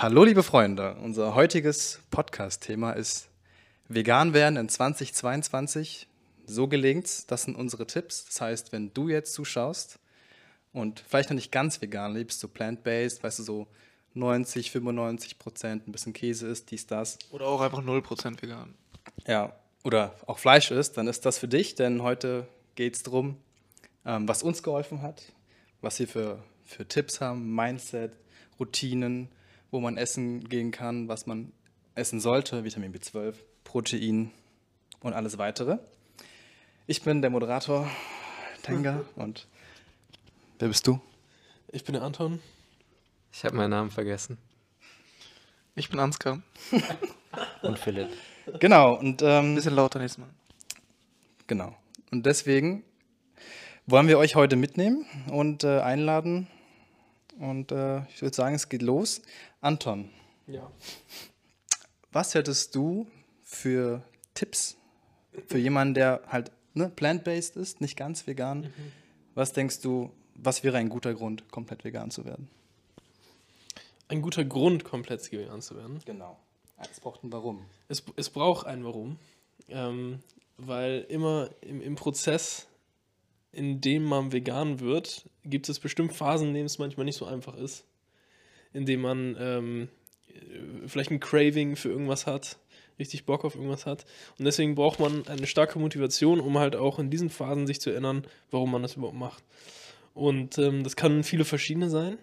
[0.00, 3.28] Hallo liebe Freunde, unser heutiges Podcast-Thema ist
[3.88, 6.06] Vegan werden in 2022.
[6.46, 8.24] So gelingt's, das sind unsere Tipps.
[8.26, 9.98] Das heißt, wenn du jetzt zuschaust
[10.72, 13.66] und vielleicht noch nicht ganz vegan lebst, so plant-based, weißt du, so
[14.14, 17.18] 90, 95 Prozent, ein bisschen Käse isst, dies, das.
[17.32, 18.74] Oder auch einfach 0% vegan.
[19.26, 19.52] Ja,
[19.82, 22.46] oder auch Fleisch isst, dann ist das für dich, denn heute
[22.76, 23.36] geht es darum,
[24.06, 25.24] ähm, was uns geholfen hat,
[25.80, 28.12] was wir für, für Tipps haben, Mindset,
[28.60, 29.28] Routinen,
[29.70, 31.52] wo man essen gehen kann, was man
[31.94, 33.34] essen sollte, Vitamin B12,
[33.64, 34.30] Protein
[35.00, 35.78] und alles weitere.
[36.86, 37.90] Ich bin der Moderator
[38.62, 39.46] Tenga und
[40.58, 41.00] wer bist du?
[41.70, 42.40] Ich bin der Anton.
[43.32, 44.38] Ich habe meinen Namen vergessen.
[45.74, 46.42] Ich bin Ansgar.
[47.62, 48.08] Und Philipp.
[48.58, 50.30] Genau, und ähm, Bisschen lauter nächstes Mal.
[51.46, 51.76] Genau.
[52.10, 52.82] Und deswegen
[53.86, 56.48] wollen wir euch heute mitnehmen und äh, einladen.
[57.38, 59.22] Und äh, ich würde sagen, es geht los.
[59.60, 60.10] Anton,
[60.46, 60.70] Ja.
[62.12, 63.06] was hättest du
[63.42, 64.02] für
[64.34, 64.76] Tipps
[65.46, 68.72] für jemanden, der halt ne, plant-based ist, nicht ganz vegan?
[69.34, 72.48] Was denkst du, was wäre ein guter Grund, komplett vegan zu werden?
[74.10, 76.00] ein guter Grund, komplett vegan zu werden.
[76.06, 76.38] Genau.
[76.90, 77.66] Es braucht ein Warum.
[77.88, 79.18] Es, es braucht ein Warum,
[79.68, 80.20] ähm,
[80.56, 82.67] weil immer im, im Prozess,
[83.52, 87.24] in dem man vegan wird, gibt es bestimmt Phasen, in denen es manchmal nicht so
[87.24, 87.84] einfach ist,
[88.72, 89.88] in dem man ähm,
[90.28, 92.58] äh, vielleicht ein Craving für irgendwas hat,
[92.98, 94.04] richtig Bock auf irgendwas hat.
[94.38, 97.90] Und deswegen braucht man eine starke Motivation, um halt auch in diesen Phasen sich zu
[97.90, 99.42] erinnern, warum man das überhaupt macht.
[100.14, 102.18] Und ähm, das kann viele verschiedene sein,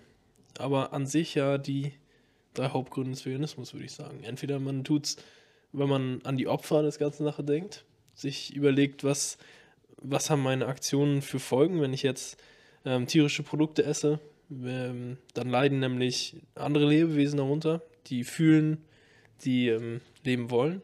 [0.58, 1.94] aber an sich ja die
[2.53, 4.23] drei Hauptgründe des Veganismus, würde ich sagen.
[4.23, 5.18] Entweder man tut es,
[5.72, 9.38] wenn man an die Opfer des ganzen Sache denkt, sich überlegt, was,
[10.02, 12.38] was haben meine Aktionen für Folgen, wenn ich jetzt
[12.86, 14.20] ähm, tierische Produkte esse.
[14.52, 18.84] Ähm, dann leiden nämlich andere Lebewesen darunter, die fühlen,
[19.44, 20.82] die ähm, leben wollen.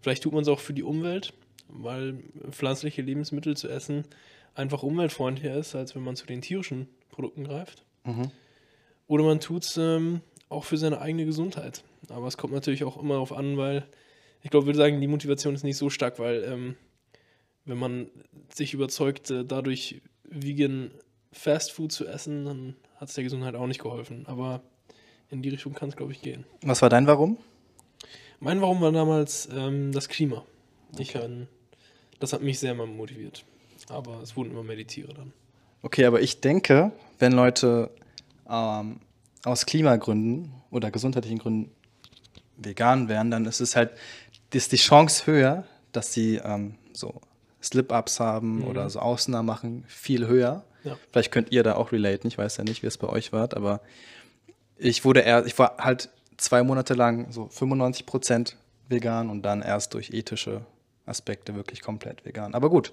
[0.00, 1.32] Vielleicht tut man es auch für die Umwelt,
[1.68, 2.18] weil
[2.50, 4.04] pflanzliche Lebensmittel zu essen
[4.54, 7.84] einfach umweltfreundlicher ist, als wenn man zu den tierischen Produkten greift.
[9.06, 11.82] Oder man tut es ähm, auch für seine eigene Gesundheit.
[12.08, 13.86] Aber es kommt natürlich auch immer darauf an, weil
[14.42, 16.76] ich glaube, ich würde sagen, die Motivation ist nicht so stark, weil ähm,
[17.68, 18.10] wenn man
[18.52, 20.90] sich überzeugt, äh, dadurch vegan
[21.32, 24.24] Fast Food zu essen, dann hat es der Gesundheit auch nicht geholfen.
[24.26, 24.62] Aber
[25.30, 26.44] in die Richtung kann es, glaube ich, gehen.
[26.62, 27.36] Was war dein Warum?
[28.40, 30.44] Mein Warum war damals ähm, das Klima.
[30.98, 31.48] Ich kann,
[32.18, 33.44] das hat mich sehr mal motiviert.
[33.88, 35.32] Aber es wurden immer mehr die Tiere dann.
[35.82, 37.90] Okay, aber ich denke, wenn Leute
[38.48, 39.00] ähm,
[39.44, 41.70] aus Klimagründen oder gesundheitlichen Gründen
[42.56, 43.90] vegan wären, dann ist es halt,
[44.52, 47.20] ist die Chance höher, dass sie ähm, so
[47.62, 50.64] Slip-Ups haben oder so Ausnahmen machen, viel höher.
[50.84, 50.96] Ja.
[51.10, 53.54] Vielleicht könnt ihr da auch relaten, ich weiß ja nicht, wie es bei euch war,
[53.54, 53.80] aber
[54.76, 58.56] ich wurde eher, ich war halt zwei Monate lang so 95 Prozent
[58.88, 60.62] vegan und dann erst durch ethische
[61.04, 62.54] Aspekte wirklich komplett vegan.
[62.54, 62.92] Aber gut,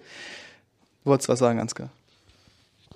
[1.03, 1.89] du wolltest was sagen, Ansgar?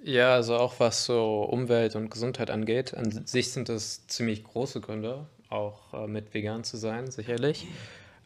[0.04, 2.94] Ja, also auch was so Umwelt und Gesundheit angeht.
[2.94, 7.68] An sich sind das ziemlich große Gründe, auch äh, mit vegan zu sein, sicherlich.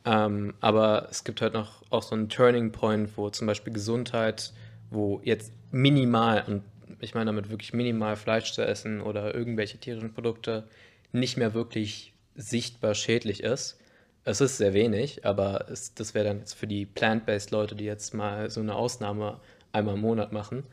[0.05, 4.53] Ähm, aber es gibt halt noch auch so einen Turning Point, wo zum Beispiel Gesundheit,
[4.89, 6.63] wo jetzt minimal, und
[6.99, 10.67] ich meine damit wirklich minimal Fleisch zu essen oder irgendwelche tierischen Produkte,
[11.11, 13.79] nicht mehr wirklich sichtbar schädlich ist.
[14.25, 17.85] Es ist sehr wenig, aber es, das wäre dann jetzt für die plant-based Leute, die
[17.85, 19.39] jetzt mal so eine Ausnahme
[19.71, 20.63] einmal im Monat machen.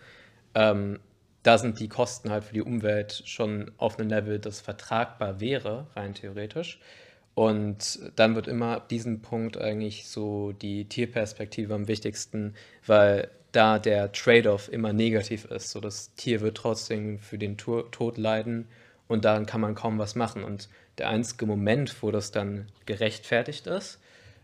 [0.54, 1.00] Ähm,
[1.42, 5.86] da sind die Kosten halt für die Umwelt schon auf einem Level, das vertragbar wäre,
[5.96, 6.80] rein theoretisch.
[7.34, 12.54] Und dann wird immer ab diesem Punkt eigentlich so die Tierperspektive am wichtigsten,
[12.86, 15.70] weil da der Trade-off immer negativ ist.
[15.70, 18.68] So das Tier wird trotzdem für den To- Tod leiden
[19.08, 20.44] und daran kann man kaum was machen.
[20.44, 20.68] Und
[20.98, 23.98] der einzige Moment, wo das dann gerechtfertigt ist,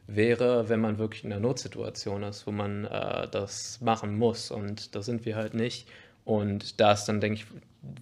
[0.07, 4.51] wäre, wenn man wirklich in einer Notsituation ist, wo man äh, das machen muss.
[4.51, 5.89] Und da sind wir halt nicht.
[6.25, 7.47] Und da ist dann, denke ich,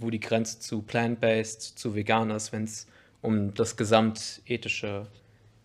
[0.00, 2.86] wo die Grenze zu plant-based, zu vegan ist, wenn es
[3.24, 5.06] um das gesamtethische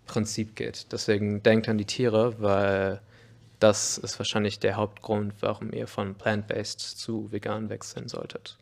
[0.05, 0.91] Prinzip geht.
[0.91, 3.01] Deswegen denkt an die Tiere, weil
[3.59, 8.57] das ist wahrscheinlich der Hauptgrund, warum ihr von plant-based zu vegan wechseln solltet.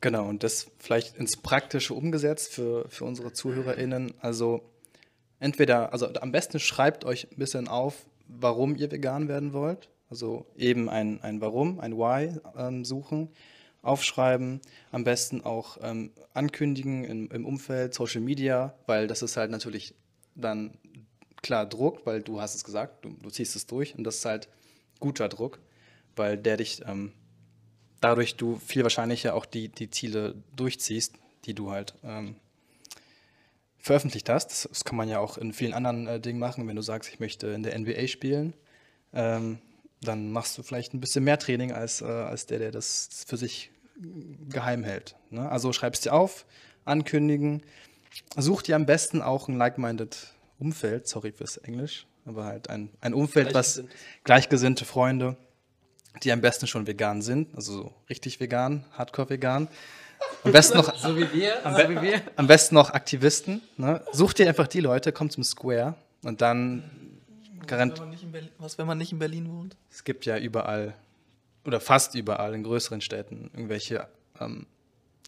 [0.00, 4.14] Genau, und das vielleicht ins Praktische umgesetzt für, für unsere ZuhörerInnen.
[4.20, 4.62] Also
[5.40, 9.88] entweder, also am besten schreibt euch ein bisschen auf, warum ihr vegan werden wollt.
[10.10, 13.30] Also eben ein, ein Warum, ein Why ähm, suchen,
[13.88, 14.60] aufschreiben,
[14.92, 19.94] am besten auch ähm, ankündigen im, im Umfeld, Social Media, weil das ist halt natürlich
[20.34, 20.78] dann
[21.42, 24.24] klar Druck, weil du hast es gesagt, du, du ziehst es durch und das ist
[24.24, 24.48] halt
[25.00, 25.58] guter Druck,
[26.16, 27.12] weil der dich ähm,
[28.00, 31.14] dadurch du viel wahrscheinlicher auch die, die Ziele durchziehst,
[31.44, 32.36] die du halt ähm,
[33.78, 34.48] veröffentlicht hast.
[34.48, 36.66] Das, das, kann man ja auch in vielen anderen äh, Dingen machen.
[36.68, 38.54] Wenn du sagst, ich möchte in der NBA spielen,
[39.12, 39.58] ähm,
[40.00, 43.36] dann machst du vielleicht ein bisschen mehr Training als, äh, als der, der das für
[43.36, 43.70] sich
[44.48, 45.16] geheim hält.
[45.30, 45.48] Ne?
[45.48, 46.46] Also schreibst dir auf,
[46.84, 47.62] ankündigen,
[48.36, 53.14] such dir am besten auch ein like-minded Umfeld, sorry fürs Englisch, aber halt ein, ein
[53.14, 53.82] Umfeld, was
[54.24, 55.36] gleichgesinnte Freunde,
[56.22, 59.68] die am besten schon vegan sind, also so richtig vegan, hardcore vegan.
[60.42, 62.22] Am besten noch, so wie wir, am, so wie wir.
[62.36, 63.62] am besten noch Aktivisten.
[63.76, 64.02] Ne?
[64.12, 66.90] Such dir einfach die Leute, komm zum Square und dann
[68.58, 69.76] was, wenn man nicht in Berlin wohnt?
[69.90, 70.94] Es gibt ja überall
[71.68, 74.08] oder fast überall in größeren Städten irgendwelche
[74.40, 74.66] ähm,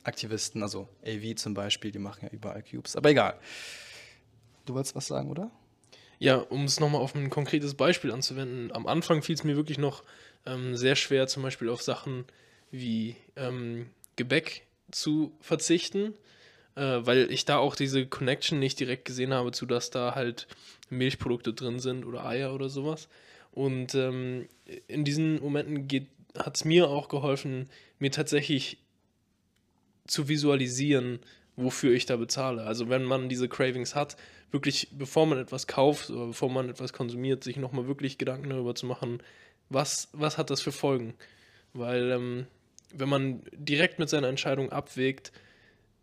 [0.05, 2.97] Aktivisten, also AV zum Beispiel, die machen ja überall Cubes.
[2.97, 3.39] Aber egal.
[4.65, 5.51] Du wolltest was sagen, oder?
[6.19, 8.73] Ja, um es nochmal auf ein konkretes Beispiel anzuwenden.
[8.73, 10.03] Am Anfang fiel es mir wirklich noch
[10.47, 12.25] ähm, sehr schwer, zum Beispiel auf Sachen
[12.71, 16.15] wie ähm, Gebäck zu verzichten,
[16.75, 20.47] äh, weil ich da auch diese Connection nicht direkt gesehen habe, zu dass da halt
[20.89, 23.09] Milchprodukte drin sind oder Eier oder sowas.
[23.53, 24.49] Und ähm,
[24.87, 25.89] in diesen Momenten
[26.39, 27.69] hat es mir auch geholfen,
[27.99, 28.79] mir tatsächlich
[30.07, 31.21] zu visualisieren,
[31.57, 32.63] wofür ich da bezahle.
[32.63, 34.17] Also wenn man diese Cravings hat,
[34.51, 38.75] wirklich bevor man etwas kauft oder bevor man etwas konsumiert, sich nochmal wirklich Gedanken darüber
[38.75, 39.23] zu machen,
[39.69, 41.15] was, was hat das für Folgen?
[41.73, 42.47] Weil ähm,
[42.93, 45.33] wenn man direkt mit seiner Entscheidung abwägt,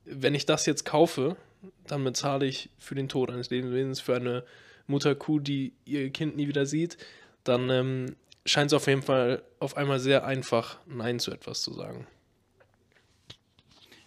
[0.06, 1.36] wenn ich das jetzt kaufe,
[1.86, 4.44] dann bezahle ich für den Tod eines Lebewesens, für eine
[4.88, 6.98] Mutterkuh, die ihr Kind nie wieder sieht,
[7.44, 8.16] dann ähm,
[8.48, 12.08] scheint es auf jeden Fall auf einmal sehr einfach, Nein zu etwas zu sagen.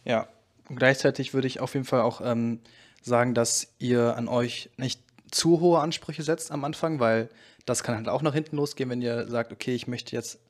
[0.05, 0.29] Ja,
[0.69, 2.61] gleichzeitig würde ich auf jeden Fall auch ähm,
[3.03, 5.01] sagen, dass ihr an euch nicht
[5.31, 7.29] zu hohe Ansprüche setzt am Anfang, weil
[7.67, 10.41] das kann halt auch nach hinten losgehen, wenn ihr sagt, okay, ich möchte jetzt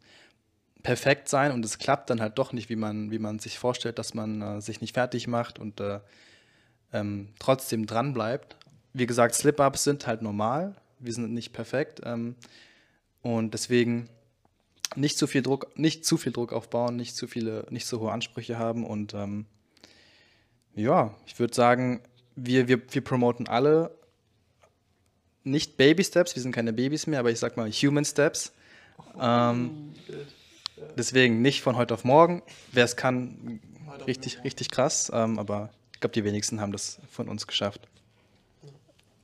[0.83, 3.99] perfekt sein und es klappt dann halt doch nicht, wie man, wie man sich vorstellt,
[3.99, 6.01] dass man äh, sich nicht fertig macht und äh,
[6.93, 8.57] ähm, trotzdem dran bleibt.
[8.93, 12.37] Wie gesagt, Slip-Ups sind halt normal, wir sind nicht perfekt ähm,
[13.23, 14.09] und deswegen
[14.97, 18.13] nicht zu viel Druck, nicht zu viel Druck aufbauen, nicht zu viele, nicht so hohe
[18.13, 19.47] Ansprüche haben und ähm,
[20.75, 22.03] ja, ich würde sagen,
[22.37, 23.97] wir, wir, wir promoten alle
[25.45, 28.53] nicht Baby Steps, wir sind keine Babys mehr, aber ich sag mal Human Steps.
[29.19, 29.95] Ähm,
[30.97, 32.43] deswegen nicht von heute auf morgen.
[32.73, 33.61] Wer es kann,
[34.07, 35.11] richtig, richtig krass.
[35.13, 37.89] Ähm, aber ich glaube, die wenigsten haben das von uns geschafft.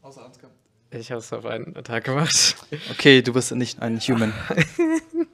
[0.02, 0.50] Außer Ansgar.
[0.90, 2.56] Ich habe es auf einen Tag gemacht.
[2.90, 4.32] Okay, du bist nicht ein Human.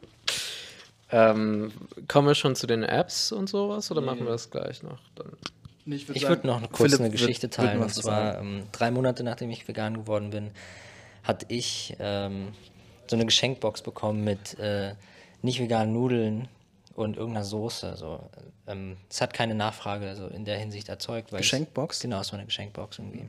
[1.10, 1.72] ähm,
[2.08, 4.06] kommen wir schon zu den Apps und sowas oder nee.
[4.06, 4.98] machen wir das gleich noch?
[5.14, 5.32] Dann
[5.84, 7.82] ich würde würd noch kurz Philipp eine Geschichte wird, teilen.
[7.82, 10.52] und zwar ähm, drei Monate nachdem ich vegan geworden bin,
[11.24, 12.52] hatte ich ähm,
[13.08, 14.94] so eine Geschenkbox bekommen mit äh,
[15.42, 16.48] nicht veganen Nudeln
[16.94, 17.96] und irgendeiner Soße.
[17.96, 18.30] So.
[18.66, 21.32] Ähm, es hat keine Nachfrage also in der Hinsicht erzeugt.
[21.32, 21.96] Weil Geschenkbox?
[21.96, 23.28] Es, genau, es war eine Geschenkbox irgendwie.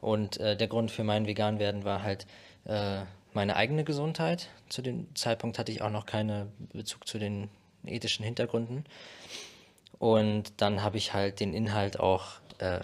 [0.00, 2.26] Und äh, der Grund für mein Veganwerden war halt
[2.64, 3.00] äh,
[3.32, 4.48] meine eigene Gesundheit.
[4.68, 7.48] Zu dem Zeitpunkt hatte ich auch noch keinen Bezug zu den
[7.84, 8.84] ethischen Hintergründen.
[9.98, 12.80] Und dann habe ich halt den Inhalt auch äh,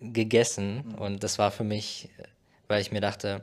[0.00, 0.84] gegessen.
[0.88, 0.94] Mhm.
[0.96, 2.08] Und das war für mich,
[2.68, 3.42] weil ich mir dachte,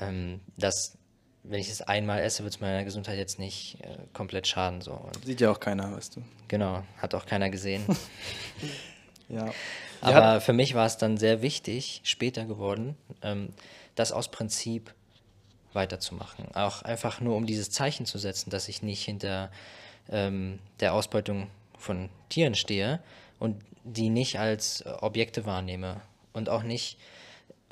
[0.00, 0.96] ähm, dass
[1.44, 4.80] wenn ich es einmal esse, wird es meiner Gesundheit jetzt nicht äh, komplett schaden.
[4.80, 4.92] So.
[4.92, 6.22] Und Sieht ja auch keiner, weißt du.
[6.48, 7.84] Genau, hat auch keiner gesehen.
[9.28, 9.52] ja.
[10.02, 13.50] Aber für mich war es dann sehr wichtig, später geworden, ähm,
[13.94, 14.94] das aus Prinzip
[15.72, 16.54] weiterzumachen.
[16.54, 19.50] Auch einfach nur, um dieses Zeichen zu setzen, dass ich nicht hinter
[20.10, 21.48] ähm, der Ausbeutung
[21.78, 23.00] von Tieren stehe
[23.38, 26.00] und die nicht als Objekte wahrnehme
[26.32, 26.98] und auch nicht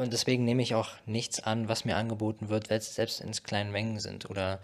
[0.00, 3.70] und deswegen nehme ich auch nichts an, was mir angeboten wird, selbst wenn es kleine
[3.70, 4.58] Mengen sind oder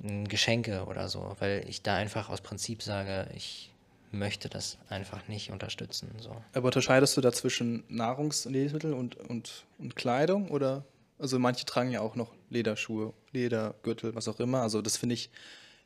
[0.00, 3.70] Geschenke oder so, weil ich da einfach aus Prinzip sage, ich
[4.10, 6.10] möchte das einfach nicht unterstützen.
[6.18, 6.36] So.
[6.54, 10.84] Aber unterscheidest du da zwischen Nahrungs- und Lebensmitteln und, und, und Kleidung oder?
[11.18, 14.62] Also manche tragen ja auch noch Lederschuhe, Ledergürtel, was auch immer.
[14.62, 15.30] Also das finde ich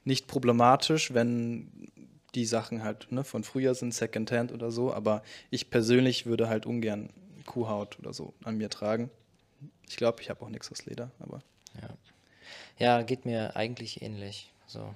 [0.05, 1.91] nicht problematisch, wenn
[2.35, 6.67] die Sachen halt ne, von früher sind, Secondhand oder so, aber ich persönlich würde halt
[6.67, 7.11] ungern
[7.47, 9.11] Kuhhaut oder so an mir tragen.
[9.89, 11.43] Ich glaube, ich habe auch nichts aus Leder, aber.
[11.81, 11.89] Ja.
[12.79, 14.53] ja, geht mir eigentlich ähnlich.
[14.67, 14.95] So.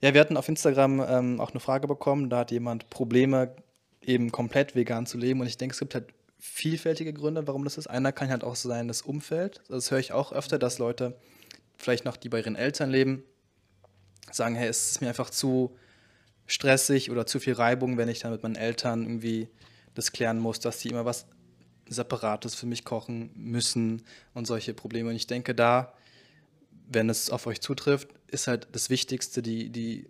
[0.00, 0.14] Ja.
[0.14, 3.54] wir hatten auf Instagram ähm, auch eine Frage bekommen, da hat jemand Probleme,
[4.02, 6.06] eben komplett vegan zu leben und ich denke, es gibt halt
[6.38, 7.86] vielfältige Gründe, warum das ist.
[7.86, 9.60] Einer kann halt auch sein, das Umfeld.
[9.68, 11.18] Das höre ich auch öfter, dass Leute,
[11.76, 13.24] vielleicht noch die bei ihren Eltern leben,
[14.32, 15.76] sagen, hey, es ist mir einfach zu
[16.46, 19.48] stressig oder zu viel Reibung, wenn ich dann mit meinen Eltern irgendwie
[19.94, 21.26] das klären muss, dass die immer was
[21.88, 24.02] Separates für mich kochen müssen
[24.32, 25.10] und solche Probleme.
[25.10, 25.92] Und ich denke, da,
[26.90, 30.06] wenn es auf euch zutrifft, ist halt das Wichtigste die, die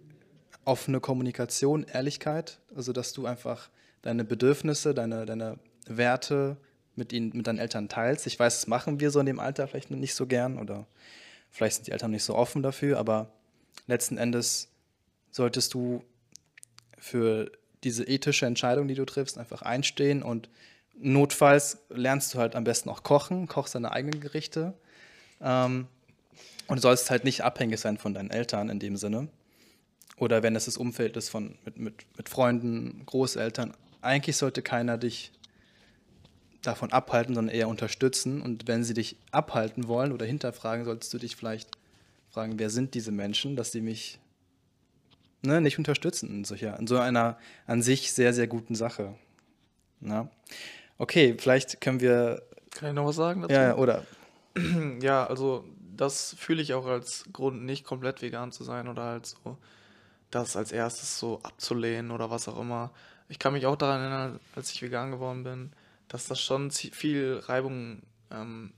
[0.65, 2.59] offene Kommunikation, Ehrlichkeit.
[2.75, 3.69] Also, dass du einfach
[4.03, 6.57] deine Bedürfnisse, deine, deine Werte
[6.97, 8.27] mit, ihnen, mit deinen Eltern teilst.
[8.27, 10.87] Ich weiß, das machen wir so in dem Alter vielleicht nicht so gern oder
[11.51, 13.31] vielleicht sind die Eltern nicht so offen dafür, aber
[13.87, 14.69] letzten Endes
[15.31, 16.03] solltest du
[16.99, 17.53] für
[17.85, 20.49] diese ethische Entscheidung, die du triffst, einfach einstehen und
[20.99, 24.75] notfalls lernst du halt am besten auch kochen, kochst deine eigenen Gerichte
[25.41, 25.87] ähm,
[26.71, 29.29] und du sollst halt nicht abhängig sein von deinen Eltern in dem Sinne.
[30.17, 34.97] Oder wenn es das Umfeld ist von, mit, mit, mit Freunden, Großeltern, eigentlich sollte keiner
[34.97, 35.33] dich
[36.63, 38.41] davon abhalten, sondern eher unterstützen.
[38.41, 41.71] Und wenn sie dich abhalten wollen oder hinterfragen, solltest du dich vielleicht
[42.31, 44.21] fragen, wer sind diese Menschen, dass sie mich
[45.43, 49.15] ne, nicht unterstützen in, solcher, in so einer an sich sehr, sehr guten Sache.
[50.01, 50.31] Na?
[50.99, 52.43] Okay, vielleicht können wir.
[52.71, 53.55] Kann ich noch was sagen dazu?
[53.55, 54.05] Ja, oder.
[55.01, 55.65] Ja, also
[56.01, 59.59] das fühle ich auch als Grund, nicht komplett vegan zu sein oder halt so
[60.31, 62.91] das als erstes so abzulehnen oder was auch immer.
[63.29, 65.73] Ich kann mich auch daran erinnern, als ich vegan geworden bin,
[66.09, 68.73] dass das schon viel Reibung ähm,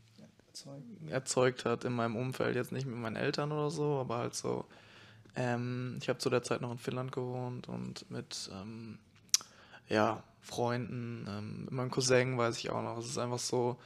[1.11, 2.57] erzeugt hat in meinem Umfeld.
[2.57, 4.65] Jetzt nicht mit meinen Eltern oder so, aber halt so.
[5.37, 8.99] Ähm, ich habe zu der Zeit noch in Finnland gewohnt und mit ähm,
[9.89, 12.99] ja, Freunden, ähm, mit meinem Cousin weiß ich auch noch.
[12.99, 13.79] Es ist einfach so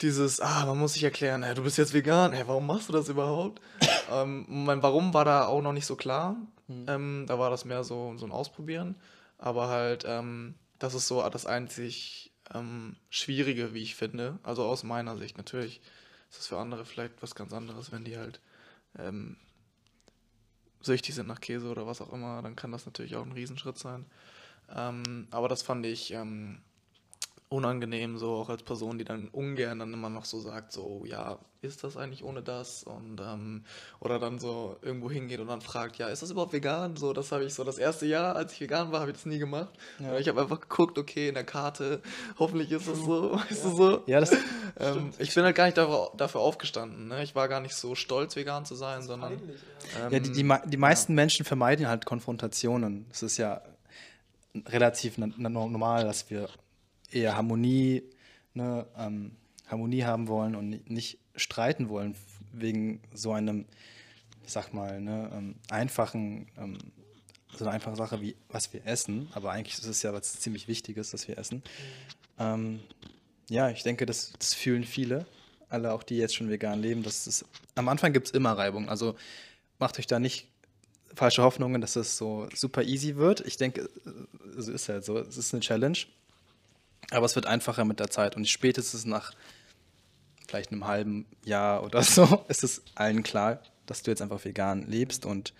[0.00, 2.92] dieses, ah, man muss sich erklären, hey, du bist jetzt vegan, hey, warum machst du
[2.92, 3.60] das überhaupt?
[4.10, 6.36] ähm, mein Warum war da auch noch nicht so klar.
[6.66, 6.86] Mhm.
[6.88, 8.96] Ähm, da war das mehr so, so ein Ausprobieren.
[9.38, 14.38] Aber halt, ähm, das ist so das einzig ähm, Schwierige, wie ich finde.
[14.42, 15.80] Also aus meiner Sicht natürlich.
[16.30, 18.40] Ist das für andere vielleicht was ganz anderes, wenn die halt
[18.98, 19.36] ähm,
[20.80, 23.78] süchtig sind nach Käse oder was auch immer, dann kann das natürlich auch ein Riesenschritt
[23.78, 24.06] sein.
[24.74, 26.12] Ähm, aber das fand ich
[27.52, 31.38] unangenehm, so auch als Person, die dann ungern dann immer noch so sagt, so, ja,
[31.60, 32.82] ist das eigentlich ohne das?
[32.82, 33.64] Und ähm,
[34.00, 36.96] oder dann so irgendwo hingeht und dann fragt, ja, ist das überhaupt vegan?
[36.96, 39.26] So, das habe ich so das erste Jahr, als ich vegan war, habe ich das
[39.26, 39.70] nie gemacht.
[40.00, 40.18] Ja.
[40.18, 42.02] Ich habe einfach geguckt, okay, in der Karte,
[42.38, 43.70] hoffentlich ist das so, weißt ja.
[43.70, 44.02] du so.
[44.06, 44.32] Ja, das
[44.80, 47.08] ähm, ich bin halt gar nicht dafür, dafür aufgestanden.
[47.08, 47.22] Ne?
[47.22, 49.36] Ich war gar nicht so stolz, vegan zu sein, sondern.
[49.36, 49.60] Peinlich,
[49.94, 50.06] ja.
[50.06, 53.06] Ähm, ja, die, die, die meisten Menschen vermeiden halt Konfrontationen.
[53.12, 53.62] Es ist ja
[54.66, 56.48] relativ normal, dass wir
[57.12, 58.02] eher Harmonie,
[58.54, 59.32] ne, ähm,
[59.66, 62.14] Harmonie haben wollen und nicht streiten wollen
[62.52, 63.66] wegen so einem,
[64.46, 66.78] sag mal, ne, ähm, einfachen, ähm,
[67.56, 69.28] so eine einfache Sache wie was wir essen.
[69.32, 71.62] Aber eigentlich ist es ja was ziemlich Wichtiges, dass wir essen.
[72.38, 72.80] Mhm.
[73.48, 75.26] ja, ich denke, das, das fühlen viele,
[75.68, 77.02] alle auch die jetzt schon vegan leben.
[77.02, 78.88] Das ist, am Anfang gibt es immer Reibung.
[78.88, 79.16] Also
[79.78, 80.48] macht euch da nicht
[81.14, 83.40] falsche Hoffnungen, dass es so super easy wird.
[83.46, 83.88] Ich denke,
[84.58, 85.98] es ist halt so, es ist eine Challenge.
[87.12, 88.36] Aber es wird einfacher mit der Zeit.
[88.36, 89.32] Und spätestens nach
[90.48, 94.86] vielleicht einem halben Jahr oder so ist es allen klar, dass du jetzt einfach vegan
[94.86, 95.26] lebst.
[95.26, 95.52] Und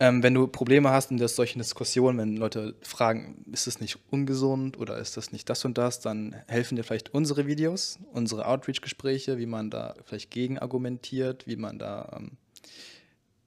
[0.00, 4.76] ähm, wenn du Probleme hast in solchen Diskussionen, wenn Leute fragen, ist es nicht ungesund
[4.76, 9.38] oder ist das nicht das und das, dann helfen dir vielleicht unsere Videos, unsere Outreach-Gespräche,
[9.38, 12.32] wie man da vielleicht gegen argumentiert, wie man da, ähm,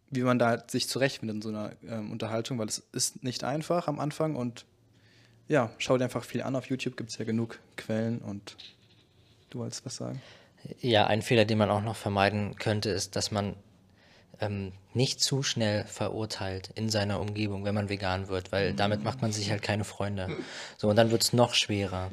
[0.10, 3.88] wie man da sich zurechtfindet in so einer ähm, Unterhaltung, weil es ist nicht einfach
[3.88, 4.66] am Anfang und
[5.48, 6.56] ja, schau dir einfach viel an.
[6.56, 8.56] Auf YouTube gibt es ja genug Quellen und
[9.50, 10.22] du wolltest was sagen?
[10.82, 13.56] Ja, ein Fehler, den man auch noch vermeiden könnte, ist, dass man
[14.42, 19.22] ähm, nicht zu schnell verurteilt in seiner Umgebung, wenn man vegan wird, weil damit macht
[19.22, 20.30] man sich halt keine Freunde.
[20.78, 22.12] So, und dann wird es noch schwerer.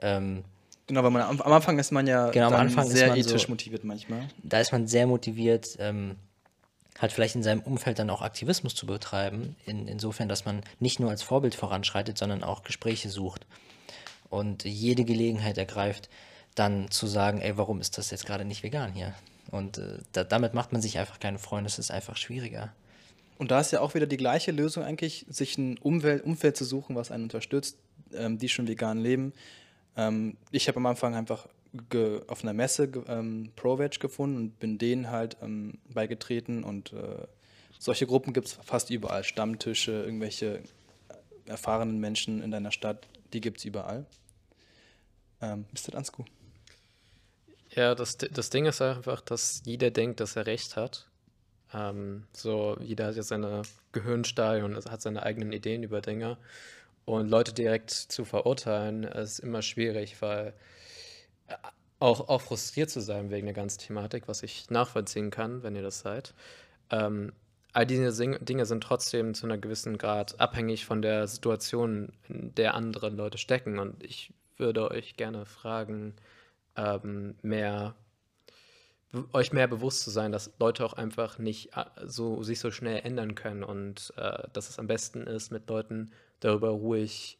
[0.00, 0.44] Ähm,
[0.86, 3.48] genau, weil man am, am, Anfang ist man ja genau, am Anfang sehr ethisch so,
[3.48, 4.28] motiviert manchmal.
[4.42, 5.76] Da ist man sehr motiviert.
[5.78, 6.16] Ähm,
[7.02, 11.00] halt vielleicht in seinem Umfeld dann auch Aktivismus zu betreiben, in, insofern, dass man nicht
[11.00, 13.44] nur als Vorbild voranschreitet, sondern auch Gespräche sucht
[14.30, 16.08] und jede Gelegenheit ergreift,
[16.54, 19.14] dann zu sagen, ey, warum ist das jetzt gerade nicht vegan hier?
[19.50, 22.72] Und äh, da, damit macht man sich einfach keine Freunde, es ist einfach schwieriger.
[23.36, 26.64] Und da ist ja auch wieder die gleiche Lösung eigentlich, sich ein Umwelt, Umfeld zu
[26.64, 27.76] suchen, was einen unterstützt,
[28.14, 29.32] ähm, die schon vegan leben.
[29.96, 31.48] Ähm, ich habe am Anfang einfach
[32.26, 37.26] auf einer Messe ähm, ProVeg gefunden und bin denen halt ähm, beigetreten und äh,
[37.78, 39.24] solche Gruppen gibt es fast überall.
[39.24, 40.62] Stammtische, irgendwelche
[41.46, 44.06] erfahrenen Menschen in deiner Stadt, die gibt es überall.
[45.40, 45.92] Ähm, Mr.
[45.92, 46.24] Dansku.
[47.70, 51.08] Ja, das, das Ding ist einfach, dass jeder denkt, dass er recht hat.
[51.74, 53.62] Ähm, so, jeder hat ja seine
[53.92, 56.36] Gehirnstahl und hat seine eigenen Ideen über Dinge.
[57.04, 60.52] Und Leute direkt zu verurteilen, ist immer schwierig, weil
[61.98, 65.82] auch, auch frustriert zu sein wegen der ganzen Thematik, was ich nachvollziehen kann, wenn ihr
[65.82, 66.34] das seid.
[66.90, 67.32] Ähm,
[67.72, 72.74] all diese Dinge sind trotzdem zu einer gewissen Grad abhängig von der Situation, in der
[72.74, 73.78] andere Leute stecken.
[73.78, 76.14] Und ich würde euch gerne fragen,
[76.76, 77.94] ähm, mehr
[79.32, 83.00] euch mehr bewusst zu sein, dass Leute auch einfach nicht äh, so sich so schnell
[83.04, 87.38] ändern können und äh, dass es am besten ist, mit Leuten darüber ruhig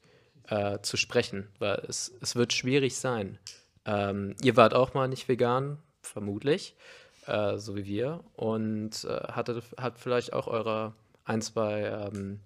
[0.48, 3.38] äh, zu sprechen, weil es, es wird schwierig sein.
[3.84, 6.74] Ähm, ihr wart auch mal nicht vegan, vermutlich,
[7.26, 10.92] äh, so wie wir, und äh, hattet, habt vielleicht auch eure
[11.24, 12.40] ein, zwei ähm,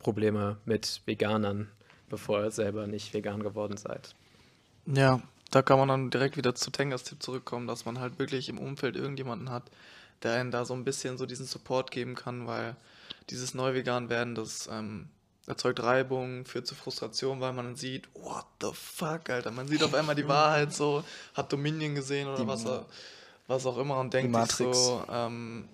[0.00, 1.68] Probleme mit Veganern,
[2.08, 4.14] bevor ihr selber nicht vegan geworden seid.
[4.86, 8.48] Ja, da kann man dann direkt wieder zu Tengas Tipp zurückkommen, dass man halt wirklich
[8.48, 9.64] im Umfeld irgendjemanden hat,
[10.22, 12.76] der einen da so ein bisschen so diesen Support geben kann, weil
[13.30, 15.08] dieses Neu-Vegan werden, das ähm,
[15.46, 19.94] erzeugt Reibung, führt zu Frustration, weil man sieht, what the fuck, Alter, man sieht auf
[19.94, 22.86] einmal die Wahrheit so, hat Dominion gesehen oder was, er-
[23.46, 25.68] was auch immer und denkt sich so, ähm,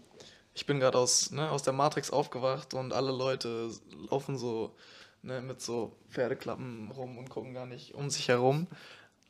[0.55, 3.71] ich bin gerade aus, ne, aus der Matrix aufgewacht und alle Leute
[4.11, 4.75] laufen so
[5.23, 8.67] ne, mit so Pferdeklappen rum und gucken gar nicht um sich herum.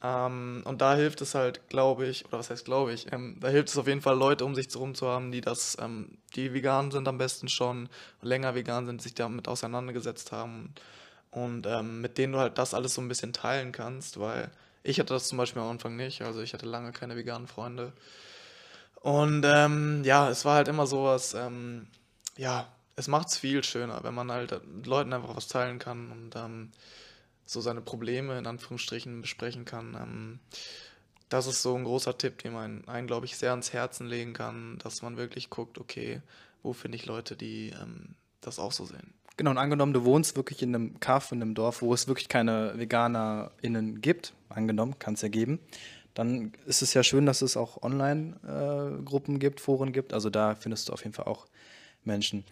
[0.03, 3.49] Ähm, und da hilft es halt, glaube ich, oder was heißt glaube ich, ähm, da
[3.49, 6.53] hilft es auf jeden Fall, Leute um sich herum zu haben, die das, ähm, die
[6.53, 7.89] vegan sind am besten schon,
[8.21, 10.75] länger vegan sind, sich damit auseinandergesetzt haben
[11.31, 14.51] und ähm, mit denen du halt das alles so ein bisschen teilen kannst, weil
[14.83, 17.93] ich hatte das zum Beispiel am Anfang nicht, also ich hatte lange keine veganen Freunde.
[18.97, 21.87] Und ähm, ja, es war halt immer sowas, ähm,
[22.37, 26.11] ja, es macht es viel schöner, wenn man halt mit Leuten einfach was teilen kann
[26.11, 26.35] und
[27.45, 29.95] so seine Probleme in Anführungsstrichen besprechen kann.
[29.95, 30.39] Ähm,
[31.29, 34.35] das ist so ein großer Tipp, den man einen, glaube ich, sehr ans Herzen legen
[34.35, 36.21] kann, dass man wirklich guckt, okay,
[36.63, 39.15] wo finde ich Leute, die ähm, das auch so sehen.
[39.39, 42.29] Genau, und angenommen, du wohnst wirklich in einem Kaff, in einem Dorf, wo es wirklich
[42.29, 45.59] keine VeganerInnen gibt, angenommen, kann es ja geben,
[46.15, 50.13] dann ist es ja schön, dass es auch Online-Gruppen gibt, Foren gibt.
[50.13, 51.47] Also da findest du auf jeden Fall auch
[52.05, 52.45] Menschen.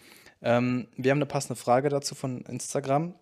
[0.42, 3.14] Ähm, wir haben eine passende Frage dazu von Instagram.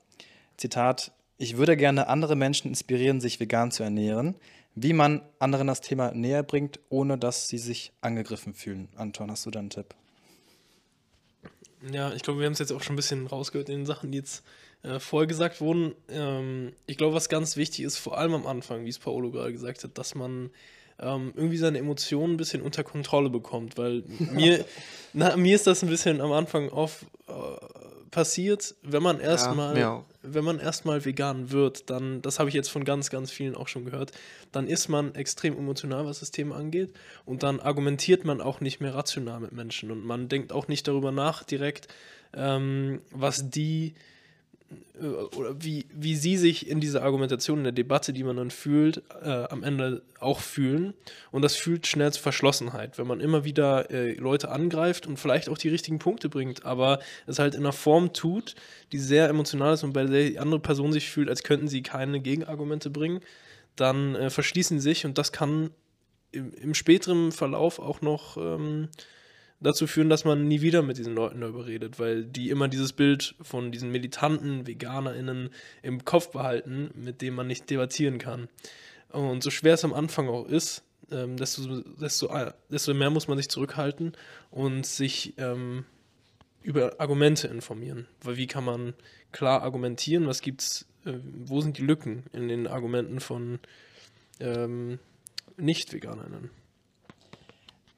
[0.56, 4.34] Zitat: Ich würde gerne andere Menschen inspirieren, sich vegan zu ernähren.
[4.74, 8.88] Wie man anderen das Thema näher bringt, ohne dass sie sich angegriffen fühlen.
[8.96, 9.94] Anton, hast du da einen Tipp?
[11.92, 14.10] Ja, ich glaube, wir haben es jetzt auch schon ein bisschen rausgehört in den Sachen,
[14.10, 14.44] die jetzt
[14.82, 15.94] äh, vorher gesagt wurden.
[16.08, 19.52] Ähm, ich glaube, was ganz wichtig ist, vor allem am Anfang, wie es Paolo gerade
[19.52, 20.50] gesagt hat, dass man
[20.98, 24.64] ähm, irgendwie seine Emotionen ein bisschen unter Kontrolle bekommt, weil mir,
[25.12, 27.32] na, mir ist das ein bisschen am Anfang oft äh,
[28.10, 30.04] passiert, wenn man erstmal, auch.
[30.22, 33.68] wenn man erstmal vegan wird, dann, das habe ich jetzt von ganz, ganz vielen auch
[33.68, 34.12] schon gehört,
[34.52, 36.92] dann ist man extrem emotional, was das Thema angeht
[37.24, 40.88] und dann argumentiert man auch nicht mehr rational mit Menschen und man denkt auch nicht
[40.88, 41.88] darüber nach direkt,
[42.34, 43.94] ähm, was die
[45.36, 49.02] oder wie, wie sie sich in dieser Argumentation, in der Debatte, die man dann fühlt,
[49.22, 50.92] äh, am Ende auch fühlen.
[51.30, 55.48] Und das fühlt schnell zu Verschlossenheit, wenn man immer wieder äh, Leute angreift und vielleicht
[55.48, 58.56] auch die richtigen Punkte bringt, aber es halt in einer Form tut,
[58.92, 61.82] die sehr emotional ist und bei der die andere Person sich fühlt, als könnten sie
[61.82, 63.20] keine Gegenargumente bringen,
[63.76, 65.70] dann äh, verschließen sie sich und das kann
[66.32, 68.88] im, im späteren Verlauf auch noch ähm,
[69.60, 72.92] dazu führen, dass man nie wieder mit diesen Leuten darüber redet, weil die immer dieses
[72.92, 75.50] Bild von diesen militanten VeganerInnen
[75.82, 78.48] im Kopf behalten, mit dem man nicht debattieren kann.
[79.10, 83.28] Und so schwer es am Anfang auch ist, ähm, desto, desto, äh, desto mehr muss
[83.28, 84.12] man sich zurückhalten
[84.50, 85.84] und sich ähm,
[86.62, 88.06] über Argumente informieren.
[88.22, 88.94] Weil wie kann man
[89.32, 90.26] klar argumentieren?
[90.26, 93.58] Was gibt's, äh, wo sind die Lücken in den Argumenten von
[94.40, 94.98] ähm,
[95.56, 96.50] Nicht-VeganerInnen?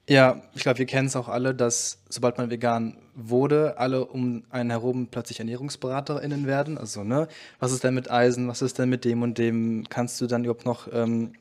[0.09, 4.43] Ja, ich glaube, wir kennen es auch alle, dass sobald man vegan wurde, alle um
[4.49, 6.77] einen herum plötzlich ErnährungsberaterInnen werden.
[6.77, 7.27] Also, ne,
[7.59, 9.85] was ist denn mit Eisen, was ist denn mit dem und dem?
[9.89, 11.33] Kannst du dann überhaupt noch ähm,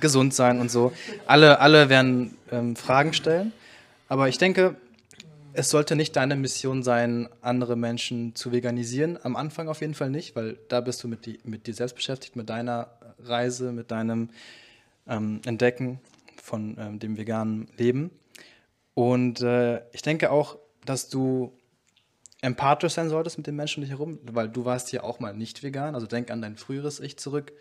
[0.00, 0.92] gesund sein und so?
[1.26, 3.52] Alle, alle werden ähm, Fragen stellen.
[4.08, 4.76] Aber ich denke,
[5.54, 9.18] es sollte nicht deine Mission sein, andere Menschen zu veganisieren.
[9.22, 11.96] Am Anfang auf jeden Fall nicht, weil da bist du mit, die, mit dir selbst
[11.96, 12.88] beschäftigt, mit deiner
[13.24, 14.28] Reise, mit deinem
[15.08, 16.00] ähm, Entdecken
[16.44, 18.10] von ähm, dem veganen Leben.
[18.92, 21.58] Und äh, ich denke auch, dass du
[22.42, 25.32] empathisch sein solltest mit den Menschen um dich herum, weil du warst ja auch mal
[25.32, 25.94] nicht vegan.
[25.94, 27.52] Also denk an dein früheres Ich zurück.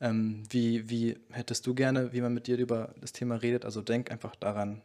[0.00, 3.64] Ähm, wie, wie hättest du gerne, wie man mit dir über das Thema redet?
[3.64, 4.82] Also denk einfach daran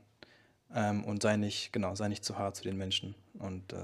[0.74, 3.16] ähm, und sei nicht, genau, sei nicht zu hart zu den Menschen.
[3.40, 3.78] Und äh,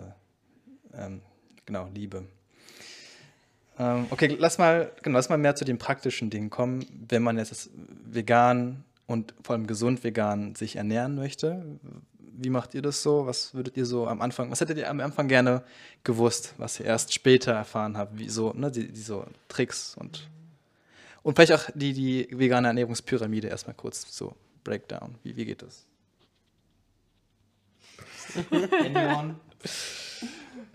[0.94, 1.22] ähm,
[1.66, 2.28] genau, Liebe.
[3.80, 7.40] Ähm, okay, lass mal, genau, lass mal mehr zu den praktischen Dingen kommen, wenn man
[7.40, 11.80] jetzt vegan und vor allem gesund vegan sich ernähren möchte.
[12.20, 13.26] Wie macht ihr das so?
[13.26, 15.64] Was würdet ihr so am Anfang, was hättet ihr am Anfang gerne
[16.04, 18.20] gewusst, was ihr erst später erfahren habt?
[18.20, 20.30] Wie so, ne, die, die so Tricks und
[21.28, 25.16] und vielleicht auch die, die vegane Ernährungspyramide erstmal kurz so Breakdown.
[25.24, 25.86] Wie, wie geht das?
[28.52, 29.36] Anyone?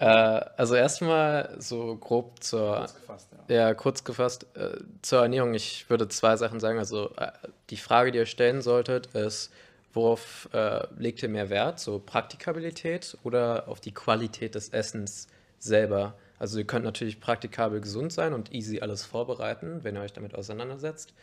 [0.02, 3.68] Äh, also erstmal so grob zur, Gefasst, ja.
[3.68, 5.54] ja, kurz gefasst, äh, zur Ernährung.
[5.54, 6.78] Ich würde zwei Sachen sagen.
[6.80, 7.30] Also äh,
[7.70, 9.52] die Frage, die ihr stellen solltet, ist,
[9.92, 11.78] worauf äh, legt ihr mehr Wert?
[11.78, 15.28] So Praktikabilität oder auf die Qualität des Essens
[15.60, 16.14] selber?
[16.40, 20.34] Also ihr könnt natürlich praktikabel gesund sein und easy alles vorbereiten, wenn ihr euch damit
[20.34, 21.14] auseinandersetzt.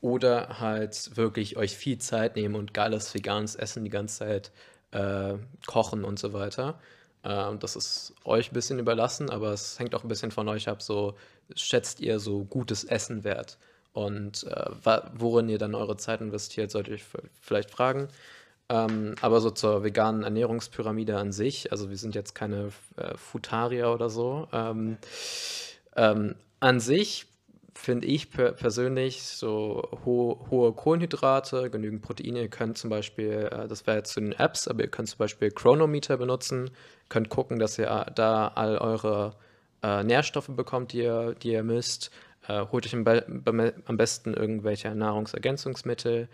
[0.00, 4.52] Oder halt wirklich euch viel Zeit nehmen und geiles veganes Essen die ganze Zeit
[4.92, 5.34] äh,
[5.66, 6.78] kochen und so weiter.
[7.24, 10.68] Ähm, das ist euch ein bisschen überlassen, aber es hängt auch ein bisschen von euch
[10.68, 10.82] ab.
[10.82, 11.14] So
[11.54, 13.58] schätzt ihr so gutes Essen wert
[13.92, 14.70] und äh,
[15.14, 18.08] worin ihr dann eure Zeit investiert, solltet ihr vielleicht fragen.
[18.68, 23.90] Ähm, aber so zur veganen Ernährungspyramide an sich, also wir sind jetzt keine äh, Futarier
[23.90, 24.48] oder so.
[24.52, 24.96] Ähm,
[25.96, 27.26] ähm, an sich
[27.74, 32.42] finde ich per persönlich so ho hohe Kohlenhydrate, genügend Proteine.
[32.42, 35.18] Ihr könnt zum Beispiel, äh, das wäre jetzt zu den Apps, aber ihr könnt zum
[35.18, 36.70] Beispiel Chronometer benutzen,
[37.08, 39.34] könnt gucken, dass ihr äh, da all eure
[39.82, 42.10] äh, Nährstoffe bekommt, die ihr, die ihr misst.
[42.48, 46.28] Äh, holt euch am, be am, besten irgendwelche Nahrungsergänzungsmittel.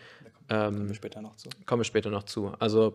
[0.48, 1.48] Ähm, kommen wir später noch zu.
[1.66, 2.52] Kommen wir später noch zu.
[2.58, 2.94] Also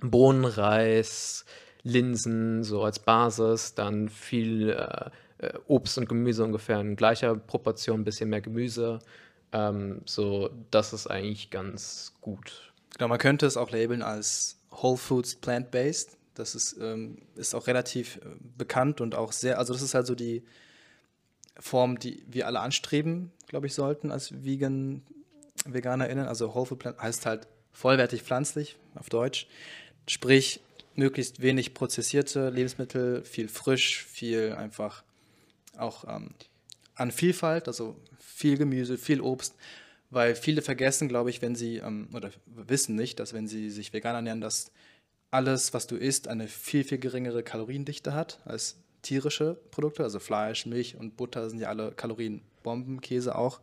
[0.00, 1.44] Bohnen, Reis,
[1.82, 5.10] Linsen so als Basis, dann viel äh,
[5.66, 9.00] Obst und Gemüse ungefähr in gleicher Proportion, ein bisschen mehr Gemüse.
[9.52, 12.72] Ähm, so, das ist eigentlich ganz gut.
[12.96, 16.16] Genau, man könnte es auch labeln als Whole Foods Plant-Based.
[16.34, 18.20] Das ist, ähm, ist auch relativ äh,
[18.56, 20.42] bekannt und auch sehr, also das ist halt so die
[21.58, 25.02] Form, die wir alle anstreben, glaube ich, sollten als Vegan,
[25.64, 26.26] VeganerInnen.
[26.26, 29.46] Also Whole Food Plant heißt halt vollwertig pflanzlich auf Deutsch.
[30.08, 30.60] Sprich,
[30.94, 35.04] möglichst wenig prozessierte Lebensmittel, viel frisch, viel einfach
[35.78, 36.30] auch ähm,
[36.94, 39.54] an Vielfalt, also viel Gemüse, viel Obst,
[40.10, 43.92] weil viele vergessen, glaube ich, wenn sie, ähm, oder wissen nicht, dass wenn sie sich
[43.92, 44.70] vegan ernähren, dass
[45.30, 50.66] alles, was du isst, eine viel, viel geringere Kaloriendichte hat als tierische Produkte, also Fleisch,
[50.66, 53.60] Milch und Butter sind ja alle Kalorienbomben, Käse auch.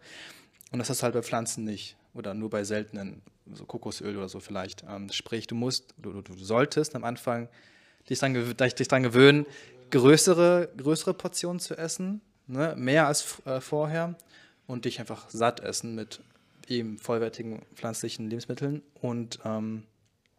[0.72, 3.22] Und das ist halt bei Pflanzen nicht oder nur bei seltenen,
[3.52, 4.84] so Kokosöl oder so vielleicht.
[4.88, 7.50] Ähm, sprich, du musst, du, du, solltest am Anfang
[8.10, 9.46] dich daran, dich dran gewöhnen,
[9.94, 12.74] größere, größere Portionen zu essen, ne?
[12.76, 14.16] mehr als äh, vorher
[14.66, 16.20] und dich einfach satt essen mit
[16.68, 19.84] eben vollwertigen pflanzlichen Lebensmitteln und ähm,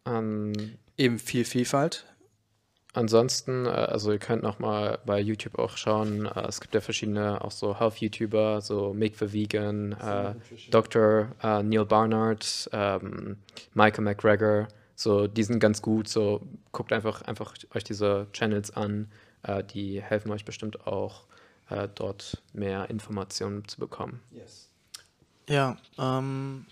[0.03, 0.51] um,
[0.97, 2.05] eben viel Vielfalt.
[2.91, 6.81] Ansonsten, äh, also ihr könnt noch mal bei YouTube auch schauen, äh, es gibt ja
[6.81, 10.33] verschiedene auch so Health-YouTuber, so Make for Vegan, äh,
[10.69, 11.29] Dr.
[11.41, 13.37] Äh, Neil Barnard, ähm,
[13.73, 16.41] Michael McGregor, so die sind ganz gut, so
[16.73, 19.09] guckt einfach, einfach euch diese Channels an,
[19.63, 21.23] die helfen euch bestimmt auch,
[21.69, 24.21] äh, dort mehr Informationen zu bekommen.
[24.31, 24.69] Yes.
[25.47, 26.65] Ja, ähm,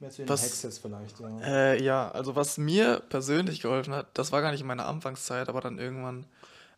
[0.00, 1.40] Mehr zu den was, Hexes vielleicht, ja.
[1.40, 5.48] Äh, ja, also was mir persönlich geholfen hat, das war gar nicht in meiner Anfangszeit,
[5.48, 6.26] aber dann irgendwann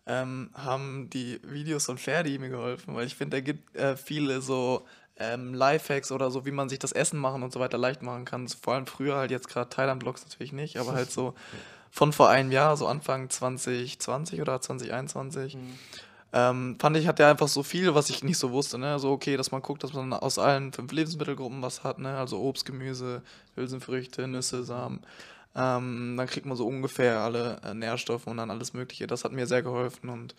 [0.06, 4.40] ähm, haben die Videos von Ferdi mir geholfen, weil ich finde, er gibt äh, viele
[4.40, 4.86] so
[5.18, 8.24] ähm, Lifehacks oder so, wie man sich das Essen machen und so weiter leicht machen
[8.24, 8.46] kann.
[8.48, 11.34] Vor allem früher halt jetzt gerade Thailand-Vlogs natürlich nicht, aber halt so
[11.96, 15.54] von vor einem Jahr, so Anfang 2020 oder 2021.
[15.56, 15.78] Mhm.
[16.30, 18.76] Ähm, fand ich, hat der einfach so viel, was ich nicht so wusste.
[18.76, 18.98] Ne?
[18.98, 21.98] So, okay, dass man guckt, dass man aus allen fünf Lebensmittelgruppen was hat.
[21.98, 22.14] Ne?
[22.18, 23.22] Also Obst, Gemüse,
[23.54, 25.00] Hülsenfrüchte, Nüsse, Samen.
[25.54, 29.06] Ähm, dann kriegt man so ungefähr alle äh, Nährstoffe und dann alles Mögliche.
[29.06, 30.34] Das hat mir sehr geholfen und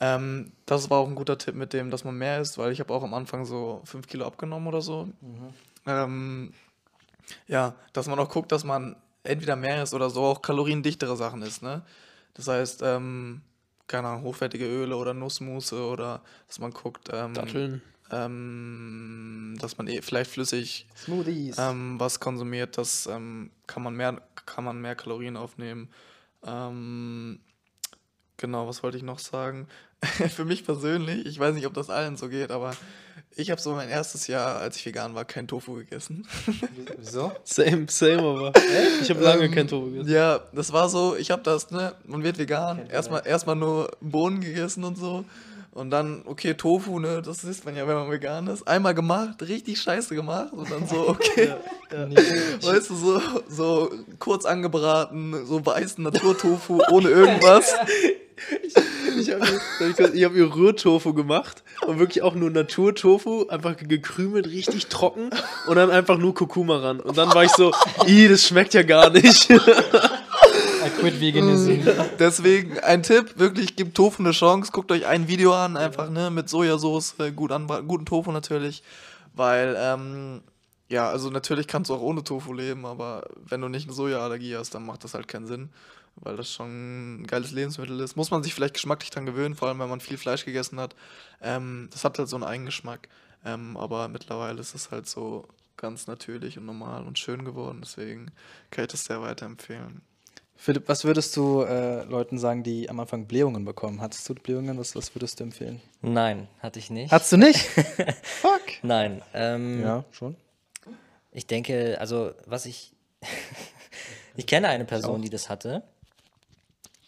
[0.00, 2.80] ähm, das war auch ein guter Tipp mit dem, dass man mehr isst, weil ich
[2.80, 5.04] habe auch am Anfang so fünf Kilo abgenommen oder so.
[5.20, 5.54] Mhm.
[5.86, 6.52] Ähm,
[7.46, 11.42] ja, dass man auch guckt, dass man entweder mehr ist oder so auch kaloriendichtere Sachen
[11.42, 11.82] ist, ne?
[12.34, 13.42] Das heißt, ähm,
[13.86, 17.82] keine Ahnung, hochwertige Öle oder Nussmusse oder dass man guckt, ähm, Datteln.
[18.10, 21.56] Ähm, dass man eh vielleicht flüssig Smoothies.
[21.58, 25.88] Ähm, was konsumiert, das ähm, kann man mehr, kann man mehr Kalorien aufnehmen.
[26.44, 27.40] Ähm,
[28.36, 29.66] genau, was wollte ich noch sagen?
[30.02, 32.76] Für mich persönlich, ich weiß nicht, ob das allen so geht, aber
[33.38, 36.26] ich habe so mein erstes Jahr, als ich vegan war, kein Tofu gegessen.
[36.98, 37.32] Wieso?
[37.44, 38.52] Same, same aber.
[39.02, 40.10] Ich habe lange ähm, kein Tofu gegessen.
[40.10, 44.40] Ja, das war so, ich habe das, ne, man wird vegan, erstmal erstmal nur Bohnen
[44.40, 45.24] gegessen und so.
[45.72, 48.66] Und dann, okay, Tofu, ne, das isst man ja, wenn man vegan ist.
[48.66, 50.54] Einmal gemacht, richtig scheiße gemacht.
[50.54, 51.52] Und dann so, okay.
[51.92, 52.16] ja, ja.
[52.62, 53.20] Weißt du, so,
[53.50, 57.74] so kurz angebraten, so weißen Naturtofu ohne irgendwas.
[58.62, 58.74] Ich,
[59.16, 65.30] ich habe hab mir Rührtofu gemacht und wirklich auch nur Naturtofu, einfach gekrümelt, richtig trocken
[65.66, 67.00] und dann einfach nur Kurkuma ran.
[67.00, 67.72] Und dann war ich so,
[68.06, 69.50] ih, das schmeckt ja gar nicht.
[69.50, 71.88] I quit veganism.
[72.18, 76.30] Deswegen ein Tipp, wirklich, gebt Tofu eine Chance, guckt euch ein Video an, einfach, ne,
[76.30, 77.52] mit Sojasauce, gut
[77.86, 78.82] guten Tofu natürlich,
[79.34, 80.42] weil, ähm,
[80.88, 84.56] ja, also natürlich kannst du auch ohne Tofu leben, aber wenn du nicht eine Sojaallergie
[84.56, 85.70] hast, dann macht das halt keinen Sinn
[86.16, 88.16] weil das schon ein geiles Lebensmittel ist.
[88.16, 90.94] Muss man sich vielleicht geschmacklich dran gewöhnen, vor allem wenn man viel Fleisch gegessen hat.
[91.40, 93.08] Ähm, das hat halt so einen Eigengeschmack,
[93.44, 98.30] ähm, aber mittlerweile ist es halt so ganz natürlich und normal und schön geworden, deswegen
[98.70, 100.00] kann ich das sehr weiterempfehlen.
[100.58, 104.00] Philipp, was würdest du äh, Leuten sagen, die am Anfang Blähungen bekommen?
[104.00, 104.78] Hattest du Blähungen?
[104.78, 105.82] Was, was würdest du empfehlen?
[106.00, 107.12] Nein, hatte ich nicht.
[107.12, 107.58] Hattest du nicht?
[108.22, 108.62] Fuck.
[108.82, 109.20] Nein.
[109.34, 110.34] Ähm, Ja, schon.
[111.30, 112.92] Ich denke, also was ich.
[114.36, 115.82] ich kenne eine Person, die das hatte.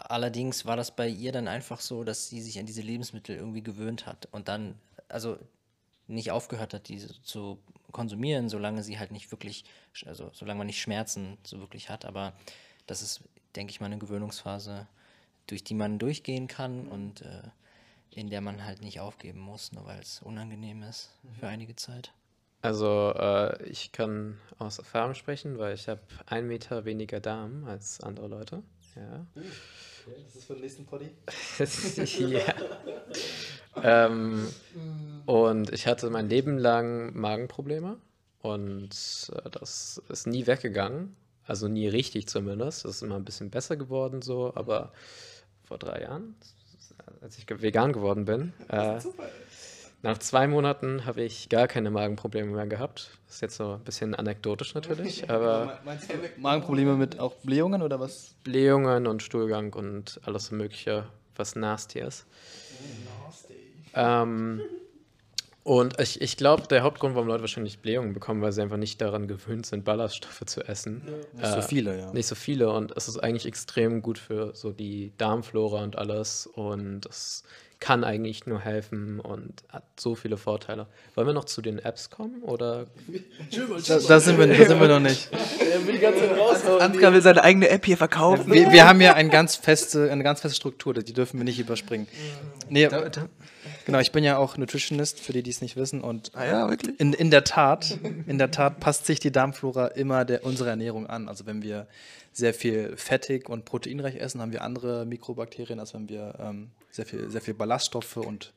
[0.09, 3.63] Allerdings war das bei ihr dann einfach so, dass sie sich an diese Lebensmittel irgendwie
[3.63, 4.75] gewöhnt hat und dann,
[5.09, 5.39] also
[6.07, 7.59] nicht aufgehört hat, diese zu
[7.93, 9.65] konsumieren, solange sie halt nicht wirklich,
[10.07, 12.07] also solange man nicht Schmerzen so wirklich hat.
[12.07, 12.33] Aber
[12.87, 13.21] das ist,
[13.55, 14.87] denke ich mal, eine Gewöhnungsphase,
[15.47, 17.43] durch die man durchgehen kann und äh,
[18.11, 22.13] in der man halt nicht aufgeben muss, nur weil es unangenehm ist für einige Zeit.
[22.63, 28.01] Also äh, ich kann aus Erfahrung sprechen, weil ich habe einen Meter weniger Darm als
[28.01, 28.63] andere Leute.
[28.97, 29.27] Ja.
[30.25, 31.11] Das ist für den nächsten Poddy.
[32.35, 32.55] ja.
[33.83, 34.49] ähm,
[35.27, 37.97] und ich hatte mein Leben lang Magenprobleme
[38.41, 38.91] und
[39.35, 41.17] äh, das ist nie weggegangen.
[41.47, 42.85] Also nie richtig zumindest.
[42.85, 44.93] Das ist immer ein bisschen besser geworden so, aber
[45.65, 46.35] vor drei Jahren,
[47.23, 49.01] als ich vegan geworden bin, äh,
[50.03, 53.11] nach zwei Monaten habe ich gar keine Magenprobleme mehr gehabt.
[53.27, 57.83] Das ist jetzt so ein bisschen anekdotisch natürlich, aber Meinst du Magenprobleme mit auch Blähungen
[57.83, 58.35] oder was?
[58.45, 61.05] Blähungen und Stuhlgang und alles Mögliche,
[61.37, 62.27] was nasty ist.
[63.95, 64.61] Ähm,
[65.65, 69.01] und ich, ich glaube, der Hauptgrund, warum Leute wahrscheinlich Blähungen bekommen, weil sie einfach nicht
[69.03, 71.03] daran gewöhnt sind, Ballaststoffe zu essen.
[71.35, 72.13] Nicht so Äh, viele, ja.
[72.13, 76.47] Nicht so viele und es ist eigentlich extrem gut für so die Darmflora und alles
[76.47, 77.43] und es
[77.81, 80.87] kann eigentlich nur helfen und hat so viele Vorteile.
[81.15, 82.87] Wollen wir noch zu den Apps kommen oder
[83.87, 85.31] Da, da, sind wir, da sind wir noch nicht.
[85.33, 86.81] Er.
[86.81, 88.51] Ansgar will seine eigene App hier verkaufen.
[88.53, 91.59] Wir, wir haben ja eine ganz feste, eine ganz feste Struktur, die dürfen wir nicht
[91.59, 92.09] überspringen.
[92.69, 92.89] Nee,
[93.89, 96.03] genau, ich bin ja auch Nutritionist, für die, die es nicht wissen.
[96.03, 97.01] Und Ah ja, wirklich?
[97.01, 101.07] in, in der Tat, in der Tat passt sich die Darmflora immer der, unserer Ernährung
[101.07, 101.27] an.
[101.27, 101.87] Also wenn wir
[102.35, 107.07] sehr viel fettig und proteinreich essen, haben wir andere Mikrobakterien, als wenn wir ähm, sehr,
[107.07, 108.53] viel, sehr viel Ballaststoffe und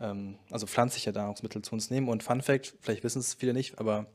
[0.00, 2.08] ähm, also pflanzliche Nahrungsmittel zu uns nehmen.
[2.08, 4.06] Und Fun Fact, vielleicht wissen es viele nicht, aber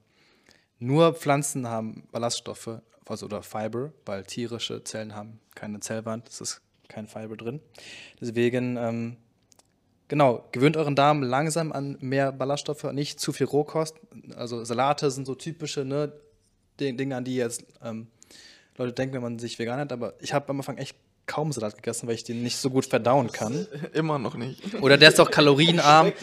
[0.80, 6.62] nur Pflanzen haben Ballaststoffe also oder Fiber, weil tierische Zellen haben keine Zellwand, es ist
[6.88, 7.60] kein Fiber drin.
[8.22, 9.18] Deswegen, ähm,
[10.08, 13.96] genau, gewöhnt euren Darm langsam an mehr Ballaststoffe, nicht zu viel Rohkost.
[14.36, 16.12] Also Salate sind so typische ne,
[16.80, 18.08] Ding- Dinge, an die jetzt ähm,
[18.78, 19.91] Leute denken, wenn man sich vegan hat.
[19.91, 22.86] Aber ich habe am Anfang echt kaum Salat gegessen, weil ich den nicht so gut
[22.86, 23.67] verdauen kann.
[23.93, 24.62] Immer noch nicht.
[24.82, 26.13] Oder der ist auch kalorienarm.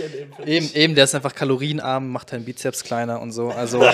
[0.46, 3.50] Eben, eben, der ist einfach kalorienarm, macht deinen Bizeps kleiner und so.
[3.50, 3.84] Also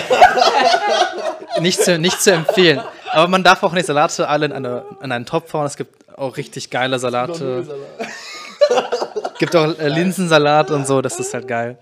[1.59, 2.81] nicht zu, nicht zu empfehlen.
[3.11, 5.65] Aber man darf auch nicht Salate alle in, eine, in einen Topf hauen.
[5.65, 7.67] Es gibt auch richtig geile Salate.
[9.41, 11.79] gibt auch äh, Linsensalat und so, das ist halt geil.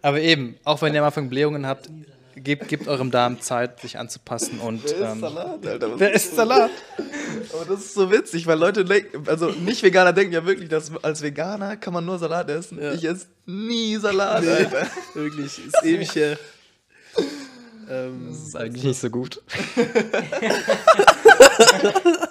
[0.00, 1.90] Aber eben, auch wenn ihr am Anfang Blähungen habt,
[2.36, 4.84] gebt, gebt eurem Darm Zeit, sich anzupassen und.
[5.00, 5.98] Ähm, Salat, Alter.
[5.98, 6.70] wer isst Salat?
[7.52, 11.20] Aber das ist so witzig, weil Leute denken, also Nicht-Veganer denken ja wirklich, dass als
[11.20, 12.78] Veganer kann man nur Salat essen.
[12.94, 14.86] Ich esse nie Salat, Alter.
[15.14, 16.38] Wirklich, ist ewig her.
[17.90, 19.42] Ähm, das ist eigentlich nicht so gut.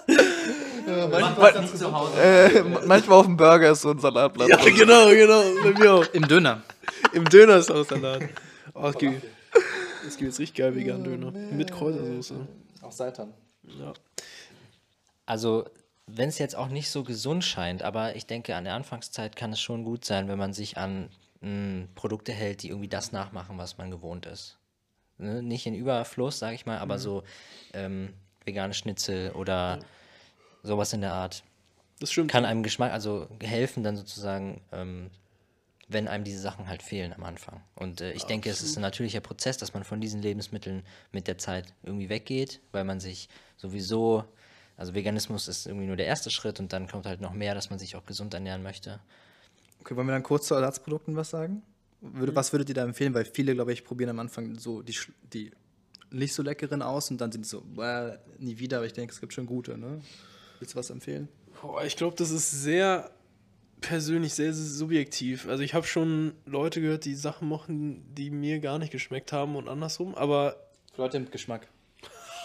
[0.92, 4.50] Äh, manchmal auf dem Burger ist so ein Salatblatt.
[4.50, 5.42] ja, genau, genau.
[5.64, 6.06] Bei mir auch.
[6.14, 6.62] Im Döner.
[7.14, 8.24] Im Döner ist auch Salat.
[8.74, 9.24] Oh, es gibt,
[10.08, 11.32] es gibt jetzt richtig geil veganen Döner.
[11.32, 12.36] Mit Kräutersoße.
[12.82, 13.34] Auch Seitan.
[13.64, 13.94] Ja.
[15.26, 15.66] Also,
[16.08, 19.54] wenn es jetzt auch nicht so gesund scheint, aber ich denke, an der Anfangszeit kann
[19.54, 21.10] es schon gut sein, wenn man sich an
[21.42, 24.58] mh, Produkte hält, die irgendwie das nachmachen, was man gewohnt ist.
[25.18, 25.42] Ne?
[25.44, 27.24] Nicht in Überfluss, sage ich mal, aber so
[27.74, 28.14] ähm,
[28.46, 29.80] vegane Schnitzel oder
[30.64, 31.44] sowas in der Art
[32.00, 32.32] Das stimmt.
[32.32, 35.10] kann einem Geschmack, also helfen dann sozusagen, ähm,
[35.88, 37.62] wenn einem diese Sachen halt fehlen am Anfang.
[37.76, 41.28] Und äh, ich denke, es ist ein natürlicher Prozess, dass man von diesen Lebensmitteln mit
[41.28, 44.24] der Zeit irgendwie weggeht, weil man sich sowieso,
[44.78, 47.70] also Veganismus ist irgendwie nur der erste Schritt und dann kommt halt noch mehr, dass
[47.70, 49.00] man sich auch gesund ernähren möchte.
[49.82, 51.62] Okay, wollen wir dann kurz zu Ersatzprodukten was sagen?
[52.00, 53.14] Würde, was würdet ihr da empfehlen?
[53.14, 54.96] Weil viele, glaube ich, probieren am Anfang so die,
[55.34, 55.52] die
[56.10, 59.14] nicht so leckeren aus und dann sind sie so, "Bäh, nie wieder, aber ich denke,
[59.14, 60.02] es gibt schon gute, ne?
[60.62, 61.28] Willst du was empfehlen?
[61.62, 63.10] Boah, ich glaube, das ist sehr
[63.82, 65.48] persönlich, sehr, sehr subjektiv.
[65.48, 69.56] Also ich habe schon Leute gehört, die Sachen mochten, die mir gar nicht geschmeckt haben
[69.56, 70.58] und andersrum, aber
[70.98, 71.68] Leute mit Geschmack.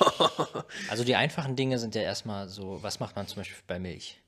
[0.90, 4.18] Also die einfachen Dinge sind ja erstmal so, was macht man zum Beispiel bei Milch?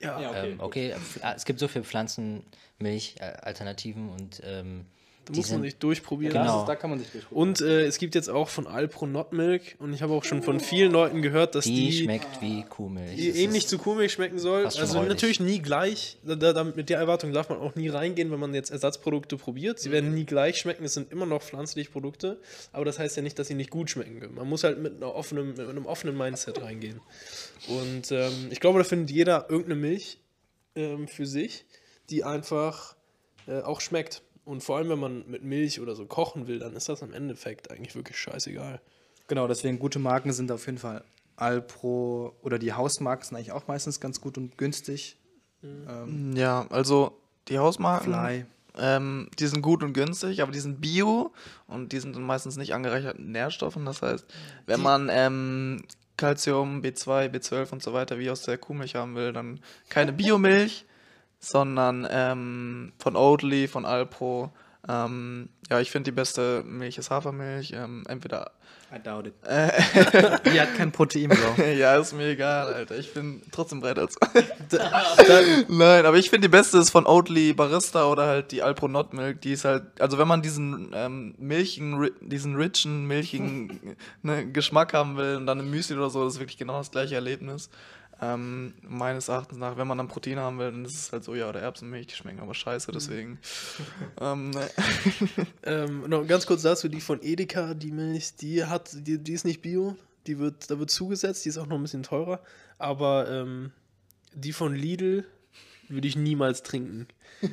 [0.00, 0.94] ja, Okay, ähm, okay
[1.36, 4.86] es gibt so viele Pflanzenmilch-Alternativen und ähm,
[5.26, 6.32] Da Die muss man sich durchprobieren.
[6.32, 6.60] Genau.
[6.60, 7.48] Ist, da kann man sich durchprobieren.
[7.50, 10.42] Und äh, es gibt jetzt auch von Alpro Not Milk und ich habe auch schon
[10.42, 13.16] von vielen Leuten gehört, dass Die, die, schmeckt wie Kuhmilch.
[13.16, 14.64] die ähnlich zu Kuhmilch schmecken soll.
[14.66, 15.08] Also räudig.
[15.08, 16.18] natürlich nie gleich.
[16.24, 19.80] Da, da, mit der Erwartung darf man auch nie reingehen, wenn man jetzt Ersatzprodukte probiert.
[19.80, 20.84] Sie werden nie gleich schmecken.
[20.84, 22.38] Es sind immer noch pflanzliche Produkte.
[22.72, 24.34] Aber das heißt ja nicht, dass sie nicht gut schmecken können.
[24.36, 27.00] Man muss halt mit, einer offenen, mit einem offenen Mindset reingehen.
[27.66, 30.18] Und ähm, ich glaube, da findet jeder irgendeine Milch
[30.76, 31.64] ähm, für sich,
[32.10, 32.94] die einfach
[33.48, 34.22] äh, auch schmeckt.
[34.46, 37.12] Und vor allem, wenn man mit Milch oder so kochen will, dann ist das im
[37.12, 38.80] Endeffekt eigentlich wirklich scheißegal.
[39.28, 41.04] Genau, deswegen gute Marken sind auf jeden Fall
[41.36, 45.16] Alpro oder die Hausmarken sind eigentlich auch meistens ganz gut und günstig.
[45.62, 48.46] Ähm, Ja, also die Hausmarken, Fly.
[48.78, 51.32] ähm, die sind gut und günstig, aber die sind bio
[51.66, 53.84] und die sind dann meistens nicht angereichert mit Nährstoffen.
[53.84, 54.24] Das heißt,
[54.66, 55.82] wenn man ähm,
[56.16, 60.84] Calcium, B2, B12 und so weiter wie aus der Kuhmilch haben will, dann keine Biomilch,
[61.38, 64.52] sondern ähm, von Oatly, von Alpro.
[64.88, 67.72] Ähm, ja, ich finde die beste Milch ist Hafermilch.
[67.72, 68.52] Ähm, entweder
[68.94, 69.34] I doubt it.
[69.44, 69.72] äh,
[70.52, 71.62] Die hat kein Protein, Bro.
[71.76, 72.96] ja, ist mir egal, Alter.
[72.96, 74.16] Ich bin trotzdem bereit als.
[75.68, 79.12] Nein, aber ich finde die beste ist von Oatly Barista oder halt die Alpro Not
[79.12, 79.40] Milk.
[79.40, 85.16] Die ist halt, also wenn man diesen ähm, milchigen, diesen richen, milchigen ne, Geschmack haben
[85.16, 87.70] will und dann im Müsli oder so, das ist wirklich genau das gleiche Erlebnis.
[88.20, 91.48] Ähm, meines Erachtens nach, wenn man dann Protein haben will, dann ist es halt Soja
[91.48, 93.38] oder Erbsenmilch, die schmecken aber scheiße, deswegen.
[94.20, 94.70] ähm, ne.
[95.64, 99.44] Ähm, noch ganz kurz dazu, die von Edeka, die Milch, die hat, die, die ist
[99.44, 102.40] nicht bio, die wird, da wird zugesetzt, die ist auch noch ein bisschen teurer,
[102.78, 103.72] aber ähm,
[104.32, 105.24] die von Lidl
[105.88, 107.06] würde ich niemals trinken.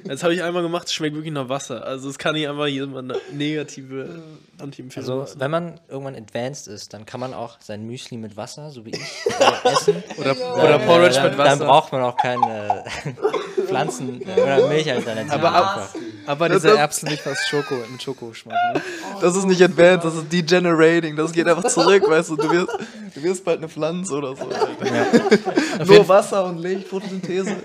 [0.06, 1.84] Das habe ich einmal gemacht, es schmeckt wirklich nach Wasser.
[1.86, 4.24] Also es kann nicht einfach jemand eine negative
[4.58, 8.72] Anti-Empfehlung Also, wenn man irgendwann advanced ist, dann kann man auch sein Müsli mit Wasser,
[8.72, 10.02] so wie ich, äh, essen.
[10.18, 11.58] Oder, Dann, oder Porridge äh, mit Wasser.
[11.58, 12.86] Dann braucht man auch keine
[13.68, 15.32] Pflanzen- äh, oder Milchalternativen.
[15.32, 15.96] Aber ab-.
[16.28, 18.82] Aber diese das- Erbsenmilch aus Schoko, mit Schokogeschmack, ne?
[19.20, 21.18] Das ist nicht advanced, das ist degenerating.
[21.18, 22.38] Das geht einfach zurück, weißt du.
[22.38, 22.70] Du wirst,
[23.16, 24.46] du wirst bald eine Pflanze oder so.
[24.46, 25.86] Alter.
[25.86, 27.58] Nur Wasser und Licht, Photosynthese.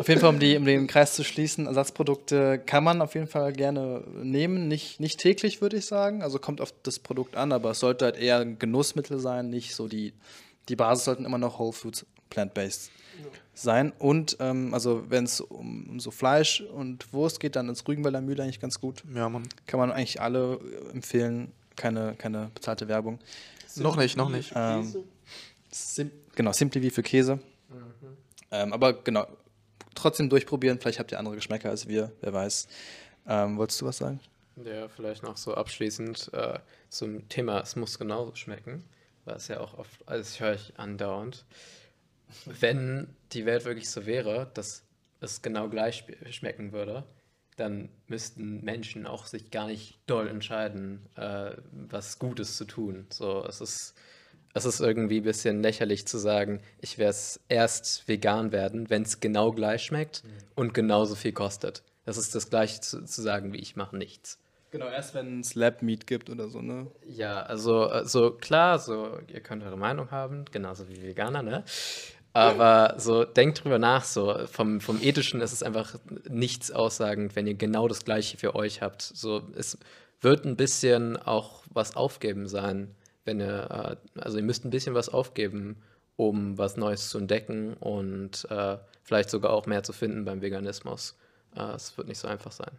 [0.00, 3.26] Auf jeden Fall, um, die, um den Kreis zu schließen, Ersatzprodukte kann man auf jeden
[3.26, 4.66] Fall gerne nehmen.
[4.66, 6.22] Nicht, nicht täglich, würde ich sagen.
[6.22, 9.74] Also kommt auf das Produkt an, aber es sollte halt eher ein Genussmittel sein, nicht
[9.74, 10.14] so die,
[10.70, 12.90] die Basis sollten immer noch Whole Foods plant-based
[13.52, 13.92] sein.
[13.98, 18.22] Und ähm, also wenn es um, um so Fleisch und Wurst geht, dann ist Rügenwalder
[18.22, 19.02] Mühle eigentlich ganz gut.
[19.14, 19.46] Ja, Mann.
[19.66, 21.52] Kann man eigentlich alle äh, empfehlen.
[21.76, 23.18] Keine, keine bezahlte Werbung.
[23.76, 24.50] Noch nicht, noch nicht.
[24.56, 24.94] Ähm,
[25.70, 27.38] Sim genau, Simply wie für Käse.
[28.50, 29.26] Ähm, aber genau,
[29.94, 30.78] trotzdem durchprobieren.
[30.80, 32.68] Vielleicht habt ihr andere Geschmäcker als wir, wer weiß.
[33.26, 34.20] Ähm, wolltest du was sagen?
[34.64, 38.84] Ja, vielleicht noch so abschließend äh, zum Thema, es muss genauso schmecken,
[39.24, 41.44] was ja auch oft, also ich höre ich andauernd.
[42.44, 44.84] Wenn die Welt wirklich so wäre, dass
[45.20, 47.04] es genau gleich schmecken würde,
[47.56, 53.06] dann müssten Menschen auch sich gar nicht doll entscheiden, äh, was Gutes zu tun.
[53.10, 53.94] So, es ist,
[54.54, 59.02] es ist irgendwie ein bisschen lächerlich zu sagen, ich werde es erst vegan werden, wenn
[59.02, 60.22] es genau gleich schmeckt
[60.54, 61.82] und genauso viel kostet.
[62.04, 64.38] Das ist das gleiche zu, zu sagen, wie ich mache nichts.
[64.70, 66.86] Genau, erst wenn es Lab Meat gibt oder so, ne?
[67.04, 71.64] Ja, also, also klar, so, ihr könnt eure Meinung haben, genauso wie Veganer, ne?
[72.32, 75.96] Aber so, denkt drüber nach, so, vom, vom Ethischen ist es einfach
[76.28, 79.02] nichts aussagend, wenn ihr genau das Gleiche für euch habt.
[79.02, 79.76] So, es
[80.20, 84.94] wird ein bisschen auch was aufgeben sein, wenn ihr, äh, also ihr müsst ein bisschen
[84.94, 85.82] was aufgeben,
[86.16, 91.16] um was Neues zu entdecken und äh, vielleicht sogar auch mehr zu finden beim Veganismus.
[91.56, 92.72] Äh, es wird nicht so einfach sein.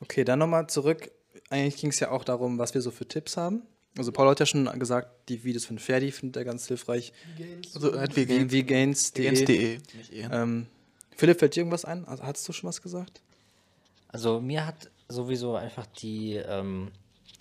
[0.00, 1.10] Okay, dann nochmal zurück.
[1.50, 3.62] Eigentlich ging es ja auch darum, was wir so für Tipps haben.
[3.96, 7.12] Also Paul hat ja schon gesagt, die Videos von Ferdi findet er ganz hilfreich.
[7.74, 7.94] Also.
[7.94, 9.30] Vegans.de.
[9.30, 9.78] Nicht eh.
[10.30, 10.66] Ähm,
[11.16, 12.04] Philipp, fällt dir irgendwas ein?
[12.04, 13.22] Also, Hattest du schon was gesagt?
[14.08, 16.90] Also mir hat sowieso einfach die, ähm,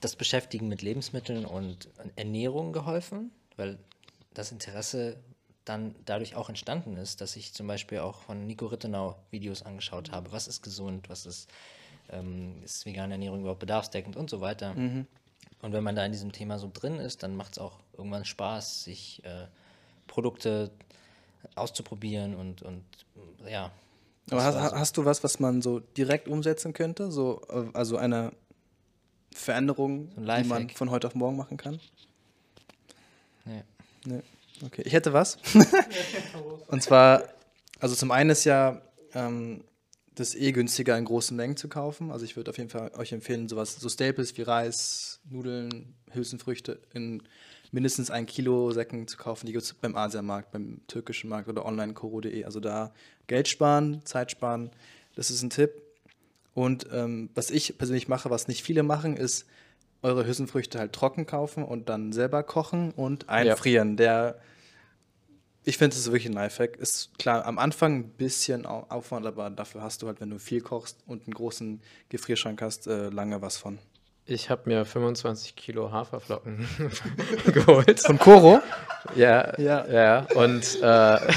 [0.06, 3.80] das Beschäftigen mit Lebensmitteln und Ernährung geholfen, weil
[4.36, 5.18] das Interesse
[5.66, 10.12] dann dadurch auch entstanden ist, dass ich zum Beispiel auch von Nico Rittenau Videos angeschaut
[10.12, 10.32] habe.
[10.32, 11.50] Was ist gesund, was ist,
[12.12, 14.76] ähm, ist vegane Ernährung überhaupt bedarfsdeckend und so weiter.
[15.64, 18.26] Und wenn man da in diesem Thema so drin ist, dann macht es auch irgendwann
[18.26, 19.48] Spaß, sich äh,
[20.06, 20.70] Produkte
[21.56, 22.84] auszuprobieren und, und
[23.50, 23.72] ja.
[24.30, 24.78] Aber hast, so.
[24.78, 27.12] hast du was, was man so direkt umsetzen könnte?
[27.12, 28.34] So, äh, also eine
[29.36, 31.80] Veränderung, So die man von heute auf morgen machen kann?
[33.46, 33.64] Nee.
[34.06, 34.22] Nee.
[34.66, 35.38] Okay, ich hätte was.
[36.68, 37.24] Und zwar,
[37.80, 38.82] also zum einen ist ja
[39.14, 39.64] ähm,
[40.16, 42.12] das eh günstiger in großen Mengen zu kaufen.
[42.12, 46.80] Also ich würde auf jeden Fall euch empfehlen, sowas, so Staples wie Reis, Nudeln, Hülsenfrüchte
[46.94, 47.24] in
[47.72, 49.48] mindestens ein Kilo Säcken zu kaufen.
[49.48, 52.46] Die gibt es beim Asiamarkt, beim türkischen Markt oder online koro.de.
[52.46, 52.94] Also da
[53.28, 54.72] Geld sparen, Zeit sparen,
[55.16, 55.72] das ist ein Tipp.
[56.56, 59.46] Und ähm, was ich persönlich mache, was nicht viele machen, ist
[60.02, 63.98] eure Hülsenfrüchte halt trocken kaufen und dann selber kochen und einfrieren.
[63.98, 64.40] Der,
[65.64, 66.78] ich finde, das ist wirklich ein Lifehack.
[66.78, 70.40] Ist klar, am Anfang ein bisschen Au- Aufwand, aber dafür hast du halt, wenn du
[70.40, 73.78] viel kochst und einen großen Gefrierschrank hast, äh, lange was von.
[74.28, 76.68] Ich habe mir 25 Kilo Haferflocken
[77.54, 78.00] geholt.
[78.00, 78.60] Von Koro?
[79.16, 79.86] Ja, Ja.
[79.88, 80.28] ja.
[80.36, 81.34] Und äh,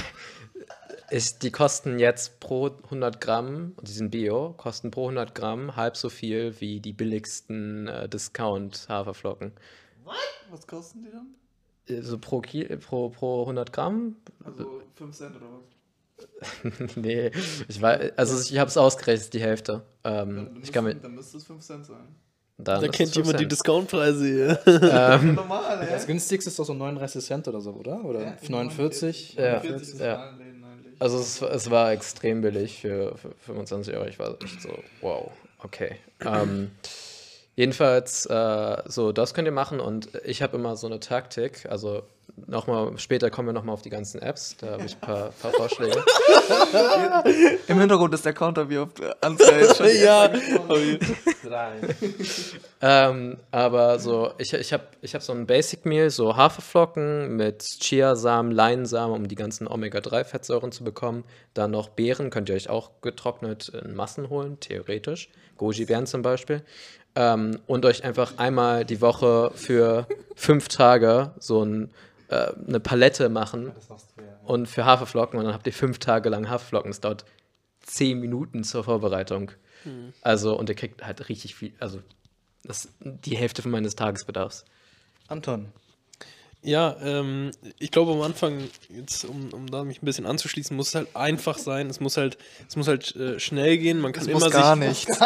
[1.10, 5.96] ich, die kosten jetzt pro 100 Gramm, die sind Bio, kosten pro 100 Gramm halb
[5.96, 9.52] so viel wie die billigsten äh, Discount-Haferflocken.
[10.50, 11.34] Was kosten die dann?
[11.90, 14.16] Also pro, Ki pro, pro 100 Gramm?
[14.44, 16.96] Also 5 Cent oder was?
[16.96, 17.30] nee,
[17.68, 19.82] ich weiß, also ich habe es ausgerechnet, die Hälfte.
[20.04, 22.08] Ähm, ich kann mir, dann müsste es 5 Cent sein.
[22.58, 23.52] dann Da kennt jemand die 5 Cent.
[23.52, 24.60] Discountpreise hier.
[24.66, 25.88] Ähm, Normal, ey.
[25.90, 28.04] Das günstigste ist doch so 39 Cent oder so, oder?
[28.04, 29.34] Oder 49?
[29.34, 29.60] Ja.
[29.60, 30.14] 40 ist Ja.
[30.14, 30.47] in allen Läden eigentlich.
[30.98, 34.06] Also es, es war extrem billig für, für 25 Euro.
[34.06, 34.70] Ich war echt so,
[35.00, 35.30] wow,
[35.62, 35.96] okay.
[36.24, 36.70] Ähm,
[37.56, 42.02] jedenfalls, äh, so, das könnt ihr machen und ich habe immer so eine Taktik, also
[42.46, 45.52] nochmal, später kommen wir nochmal auf die ganzen Apps, da habe ich ein paar, paar
[45.52, 46.02] Vorschläge.
[47.68, 49.80] Im Hintergrund ist der Counter, wie oft anzeigt.
[50.02, 50.30] ja,
[52.80, 57.62] ähm, aber so, ich, ich habe ich hab so ein Basic Meal, so Haferflocken mit
[57.80, 61.24] Chiasamen, Leinsamen, um die ganzen Omega-3-Fettsäuren zu bekommen.
[61.54, 65.30] Dann noch Beeren, könnt ihr euch auch getrocknet in Massen holen, theoretisch.
[65.56, 66.62] Goji-Beeren zum Beispiel.
[67.14, 70.06] Ähm, und euch einfach einmal die Woche für
[70.36, 71.90] fünf Tage so ein,
[72.28, 73.72] äh, eine Palette machen.
[74.44, 76.90] Und für Haferflocken und dann habt ihr fünf Tage lang Haferflocken.
[76.90, 77.24] Es dauert
[77.80, 79.52] zehn Minuten zur Vorbereitung.
[80.22, 82.00] Also, und ihr kriegt halt richtig viel, also
[82.64, 84.64] das ist die Hälfte von meines Tagesbedarfs.
[85.28, 85.72] Anton.
[86.60, 90.88] Ja, ähm, ich glaube am Anfang, jetzt um, um da mich ein bisschen anzuschließen, muss
[90.88, 91.88] es halt einfach sein.
[91.88, 92.36] Es muss halt,
[92.68, 94.00] es muss halt äh, schnell gehen.
[94.00, 95.18] Man kann Es immer muss gar sich, nichts.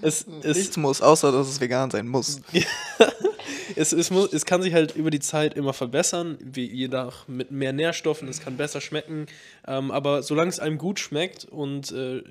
[0.00, 2.40] Es, es, Nichts muss, außer dass es vegan sein muss.
[3.76, 7.28] es, es, muss, es kann sich halt über die Zeit immer verbessern, wie je nach
[7.28, 9.26] mit mehr Nährstoffen, es kann besser schmecken.
[9.66, 12.22] Ähm, aber solange es einem gut schmeckt und äh,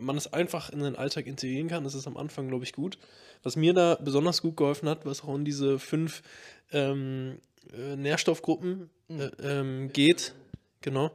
[0.00, 2.98] man es einfach in den Alltag integrieren kann, ist es am Anfang, glaube ich, gut.
[3.42, 6.22] Was mir da besonders gut geholfen hat, was auch in diese fünf
[6.72, 7.38] ähm,
[7.76, 10.34] äh, Nährstoffgruppen äh, ähm, geht,
[10.80, 11.10] genau,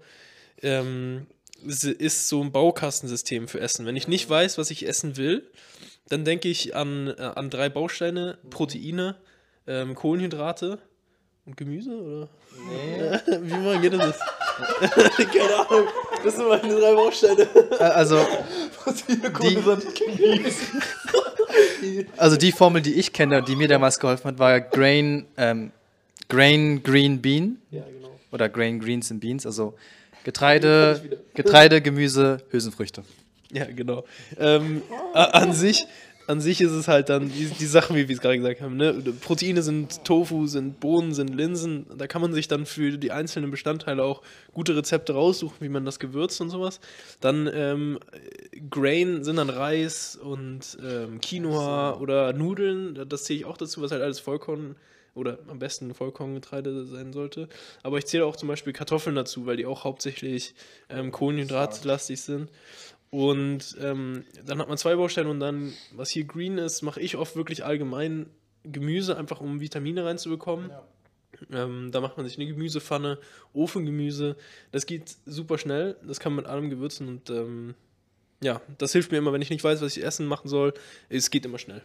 [0.62, 1.26] ähm,
[1.66, 3.86] ist- ist so ein Baukastensystem für Essen.
[3.86, 5.50] Wenn ich nicht weiß, was ich essen will,
[6.08, 9.16] dann denke ich an, äh, an drei Bausteine: Proteine,
[9.70, 10.80] ähm, Kohlenhydrate
[11.46, 12.30] und Gemüse, oder?
[12.68, 13.38] Nee.
[13.42, 14.20] Wie man geht das?
[15.18, 15.88] Keine Ahnung.
[16.24, 17.48] Das sind meine drei Bausteine.
[17.80, 18.26] Also,
[21.82, 25.72] die, also die Formel, die ich kenne, die mir damals geholfen hat, war Grain, ähm,
[26.28, 28.12] Grain Green Bean Ja, genau.
[28.32, 29.76] oder Grain Greens and Beans, also
[30.24, 31.02] Getreide,
[31.34, 33.04] Getreide, Gemüse, Hülsenfrüchte.
[33.52, 34.04] Ja, genau.
[34.38, 35.88] Ähm, an, sich,
[36.30, 38.78] an sich ist es halt dann die, die Sachen, wie wir es gerade gesagt haben.
[38.78, 38.94] Ne?
[39.20, 41.88] Proteine sind Tofu, sind Bohnen, sind Linsen.
[41.98, 44.22] Da kann man sich dann für die einzelnen Bestandteile auch
[44.54, 46.82] gute Rezepte raussuchen, wie man das gewürzt und sowas.
[47.20, 47.98] Dann ähm,
[48.70, 53.08] Grain sind dann Reis und ähm, Quinoa oder Nudeln.
[53.10, 54.76] Das zähle ich auch dazu, was halt alles Vollkorn
[55.16, 57.50] oder am besten Vollkorngetreide sein sollte.
[57.84, 60.54] Aber ich zähle auch zum Beispiel Kartoffeln dazu, weil die auch hauptsächlich
[60.90, 62.50] ähm, kohlenhydratlastig sind.
[63.12, 67.18] Und ähm, dann hat man zwei Bausteine und dann, was hier green ist, mache ich
[67.18, 68.28] oft wirklich allgemein
[68.64, 70.70] Gemüse, einfach um Vitamine reinzubekommen.
[71.52, 73.18] Ähm, da macht man sich eine Gemüsepfanne,
[73.54, 74.36] Ofengemüse.
[74.72, 77.76] Das geht super schnell, das kann man mit allem gewürzen und ähm,
[78.42, 80.74] ja, das hilft mir immer, wenn ich nicht weiß, was ich essen machen soll.
[81.10, 81.82] Es geht immer schnell.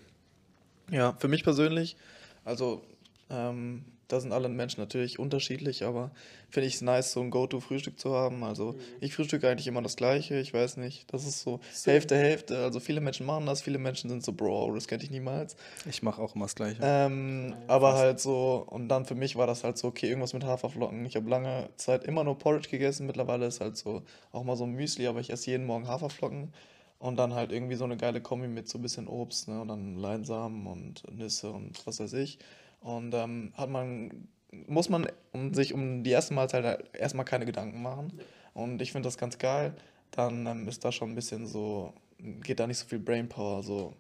[0.90, 1.96] Ja, für mich persönlich,
[2.44, 2.84] also
[3.30, 6.10] ähm, da sind alle Menschen natürlich unterschiedlich, aber
[6.50, 8.44] finde ich es nice, so ein Go-To-Frühstück zu haben.
[8.44, 12.58] Also ich frühstücke eigentlich immer das Gleiche, ich weiß nicht, das ist so Hälfte, Hälfte.
[12.58, 15.56] Also viele Menschen machen das, viele Menschen sind so, Bro, das könnte ich niemals.
[15.88, 16.80] Ich mache auch immer das Gleiche.
[16.82, 20.44] Ähm, aber halt so, und dann für mich war das halt so, okay, irgendwas mit
[20.44, 21.04] Haferflocken.
[21.06, 24.02] Ich habe lange Zeit immer nur Porridge gegessen, mittlerweile ist halt so
[24.32, 26.52] auch mal so ein Müsli, aber ich esse jeden Morgen Haferflocken.
[27.00, 29.60] Und dann halt irgendwie so eine geile Kombi mit so ein bisschen Obst, ne?
[29.60, 32.38] Und dann Leinsamen und Nüsse und was weiß ich.
[32.84, 34.28] Und ähm, hat man,
[34.66, 38.12] muss man um sich um die erste Mahlzeit halt erstmal keine Gedanken machen.
[38.52, 39.74] Und ich finde das ganz geil.
[40.10, 43.94] Dann ähm, ist da schon ein bisschen so, geht da nicht so viel Brainpower so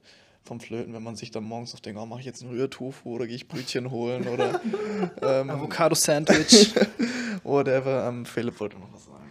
[0.44, 3.14] vom Flöten, wenn man sich dann morgens auf denkt, oh, mache ich jetzt einen Rührtofu
[3.14, 4.60] oder gehe ich Brötchen holen oder
[5.22, 6.74] ähm, Avocado-Sandwich.
[7.42, 8.06] whatever.
[8.06, 9.24] Ähm, Philipp wollte noch was sagen.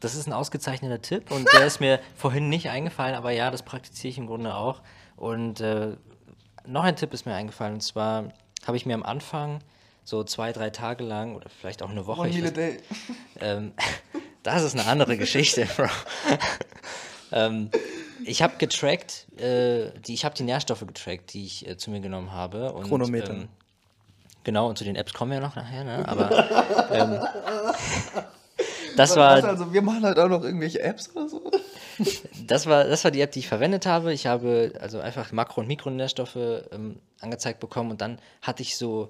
[0.00, 3.62] Das ist ein ausgezeichneter Tipp und der ist mir vorhin nicht eingefallen, aber ja, das
[3.62, 4.80] praktiziere ich im Grunde auch.
[5.16, 5.96] Und äh,
[6.66, 8.32] noch ein Tipp ist mir eingefallen und zwar
[8.66, 9.60] habe ich mir am Anfang
[10.04, 12.20] so zwei, drei Tage lang oder vielleicht auch eine Woche.
[12.20, 12.78] One ich meal a day.
[13.40, 13.72] ähm,
[14.42, 15.88] das ist eine andere Geschichte, Bro.
[17.32, 17.70] ähm,
[18.24, 22.00] ich habe getrackt, äh, die, ich habe die Nährstoffe getrackt, die ich äh, zu mir
[22.00, 22.72] genommen habe.
[22.72, 23.32] Und, Chronometer.
[23.32, 23.48] Ähm,
[24.44, 26.08] genau, und zu den Apps kommen wir noch nachher, ne?
[26.08, 28.24] Aber ähm,
[28.96, 29.44] das war.
[29.44, 31.42] also, wir machen halt auch noch irgendwelche Apps oder so.
[32.46, 34.12] Das war, das war die App, die ich verwendet habe.
[34.12, 39.08] Ich habe also einfach Makro- und Mikronährstoffe ähm, angezeigt bekommen und dann hatte ich so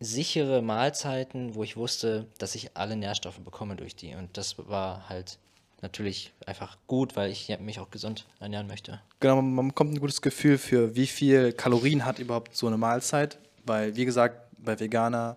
[0.00, 4.14] sichere Mahlzeiten, wo ich wusste, dass ich alle Nährstoffe bekomme durch die.
[4.14, 5.38] Und das war halt
[5.80, 9.00] natürlich einfach gut, weil ich mich auch gesund ernähren möchte.
[9.20, 12.76] Genau, man man bekommt ein gutes Gefühl für, wie viel Kalorien hat überhaupt so eine
[12.76, 13.38] Mahlzeit.
[13.64, 15.36] Weil, wie gesagt, bei veganer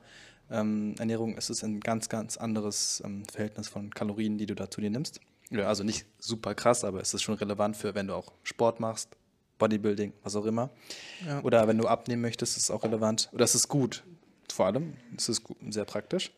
[0.51, 4.69] ähm, Ernährung ist es ein ganz, ganz anderes ähm, Verhältnis von Kalorien, die du da
[4.69, 5.21] zu dir nimmst.
[5.49, 8.79] Ja, also nicht super krass, aber es ist schon relevant für, wenn du auch Sport
[8.79, 9.09] machst,
[9.57, 10.69] Bodybuilding, was auch immer.
[11.25, 11.41] Ja.
[11.41, 13.29] Oder wenn du abnehmen möchtest, ist es auch relevant.
[13.33, 14.03] Oder es ist gut,
[14.51, 14.93] vor allem.
[15.17, 16.31] Es ist gut, sehr praktisch.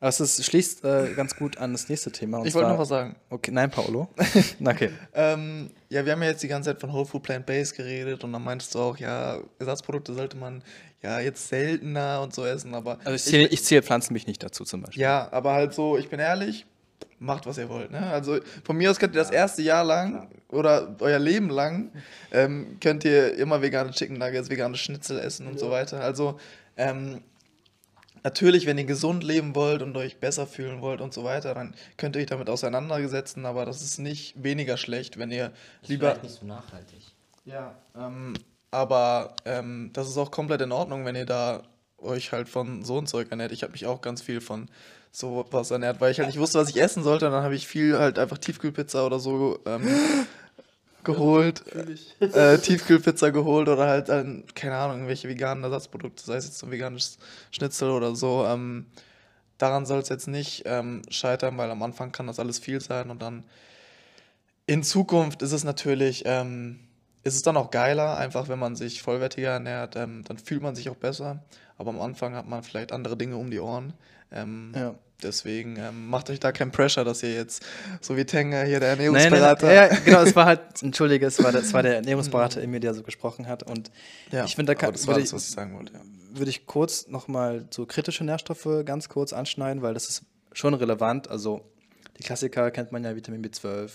[0.00, 2.42] Aber es schließt äh, ganz gut an das nächste Thema.
[2.46, 3.16] Ich wollte noch was sagen.
[3.28, 4.08] Okay, nein, Paolo.
[4.64, 4.90] Okay.
[5.12, 8.24] Ähm, ja, wir haben ja jetzt die ganze Zeit von Whole Food Plant Based geredet
[8.24, 10.62] und dann meintest du auch, ja, Ersatzprodukte sollte man
[11.02, 14.64] ja jetzt seltener und so essen, aber Also ich zähle, ich zähle Pflanzenmilch nicht dazu
[14.64, 15.02] zum Beispiel.
[15.02, 16.64] ja, aber halt so, ich bin ehrlich,
[17.18, 17.90] macht was ihr wollt.
[17.90, 18.00] Ne?
[18.06, 21.92] Also von mir aus könnt ihr das erste Jahr lang oder euer Leben lang
[22.32, 26.00] ähm, könnt ihr immer vegane Chicken Nuggets, vegane Schnitzel essen und so weiter.
[26.00, 26.38] Also
[26.78, 27.20] ähm,
[28.24, 31.74] natürlich, wenn ihr gesund leben wollt und euch besser fühlen wollt und so weiter, dann
[31.96, 35.52] könnt ihr euch damit auseinandersetzen, aber das ist nicht weniger schlecht, wenn ihr
[35.86, 37.00] lieber nicht so nachhaltig.
[37.44, 38.34] ja, ähm,
[38.70, 41.62] aber ähm, das ist auch komplett in Ordnung, wenn ihr da
[41.98, 43.52] euch halt von so ein Zeug ernährt.
[43.52, 44.68] Ich habe mich auch ganz viel von
[45.12, 47.26] so was ernährt, weil ich halt nicht wusste, was ich essen sollte.
[47.26, 49.88] Und dann habe ich viel halt einfach Tiefkühlpizza oder so ähm,
[51.04, 51.64] geholt.
[52.20, 56.66] Äh, Tiefkühlpizza geholt oder halt, ähm, keine Ahnung, irgendwelche veganen Ersatzprodukte, sei es jetzt so
[56.66, 57.18] ein veganes
[57.50, 58.44] Schnitzel oder so.
[58.46, 58.86] Ähm,
[59.58, 63.10] daran soll es jetzt nicht ähm, scheitern, weil am Anfang kann das alles viel sein
[63.10, 63.44] und dann
[64.66, 66.78] in Zukunft ist es natürlich, ähm,
[67.24, 70.74] ist es dann auch geiler, einfach wenn man sich vollwertiger ernährt, ähm, dann fühlt man
[70.74, 71.42] sich auch besser.
[71.76, 73.94] Aber am Anfang hat man vielleicht andere Dinge um die Ohren.
[74.30, 74.94] Ähm, Ja.
[75.22, 77.64] Deswegen ähm, macht euch da keinen Pressure, dass ihr jetzt,
[78.00, 79.72] so wie Tenger hier, der Nein, nein, nein, Ernährungsberater.
[79.72, 82.94] ja, genau, es war halt, entschuldige, es war, das war der Ernährungsberater in mir, der
[82.94, 83.62] so gesprochen hat.
[83.62, 83.90] Und
[84.30, 85.92] Ja, ich finde, da kann, das war würde, das, ich, was ich sagen wollte.
[85.94, 86.00] Ja.
[86.32, 91.28] würde ich kurz nochmal so kritische Nährstoffe ganz kurz anschneiden, weil das ist schon relevant.
[91.28, 91.62] Also
[92.18, 93.92] die Klassiker kennt man ja, Vitamin B12,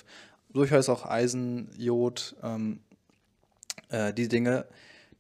[0.54, 2.80] durchaus auch Eisen, Jod, ähm,
[3.90, 4.66] äh, die Dinge,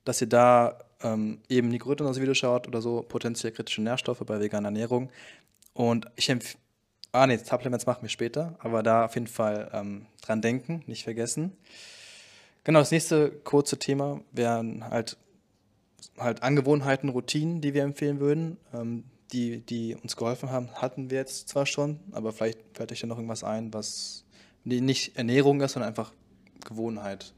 [0.05, 4.23] dass ihr da ähm, eben Nigrotin aus dem Video schaut oder so, potenziell kritische Nährstoffe
[4.25, 5.09] bei veganer Ernährung.
[5.75, 6.57] Und ich empfehle,
[7.11, 11.03] ah nee, Supplements machen wir später, aber da auf jeden Fall ähm, dran denken, nicht
[11.03, 11.55] vergessen.
[12.63, 15.17] Genau, das nächste kurze Thema wären halt,
[16.17, 18.57] halt Angewohnheiten, Routinen, die wir empfehlen würden.
[18.73, 23.01] Ähm, die, die uns geholfen haben, hatten wir jetzt zwar schon, aber vielleicht fällt euch
[23.01, 24.23] ja noch irgendwas ein, was
[24.63, 26.13] die nicht Ernährung ist, sondern einfach
[26.63, 27.33] Gewohnheit.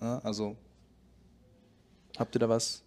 [0.00, 0.56] Ja, also
[2.18, 2.82] habt ihr da was?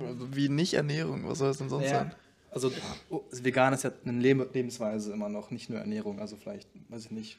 [0.00, 2.14] Also wie nicht Ernährung, was soll es denn sonst sein?
[2.50, 2.72] Also
[3.30, 6.20] vegan ist ja eine Leb Lebensweise immer noch, nicht nur Ernährung.
[6.20, 7.38] Also vielleicht, weiß ich nicht,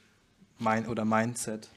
[0.60, 1.70] mein oder Mindset.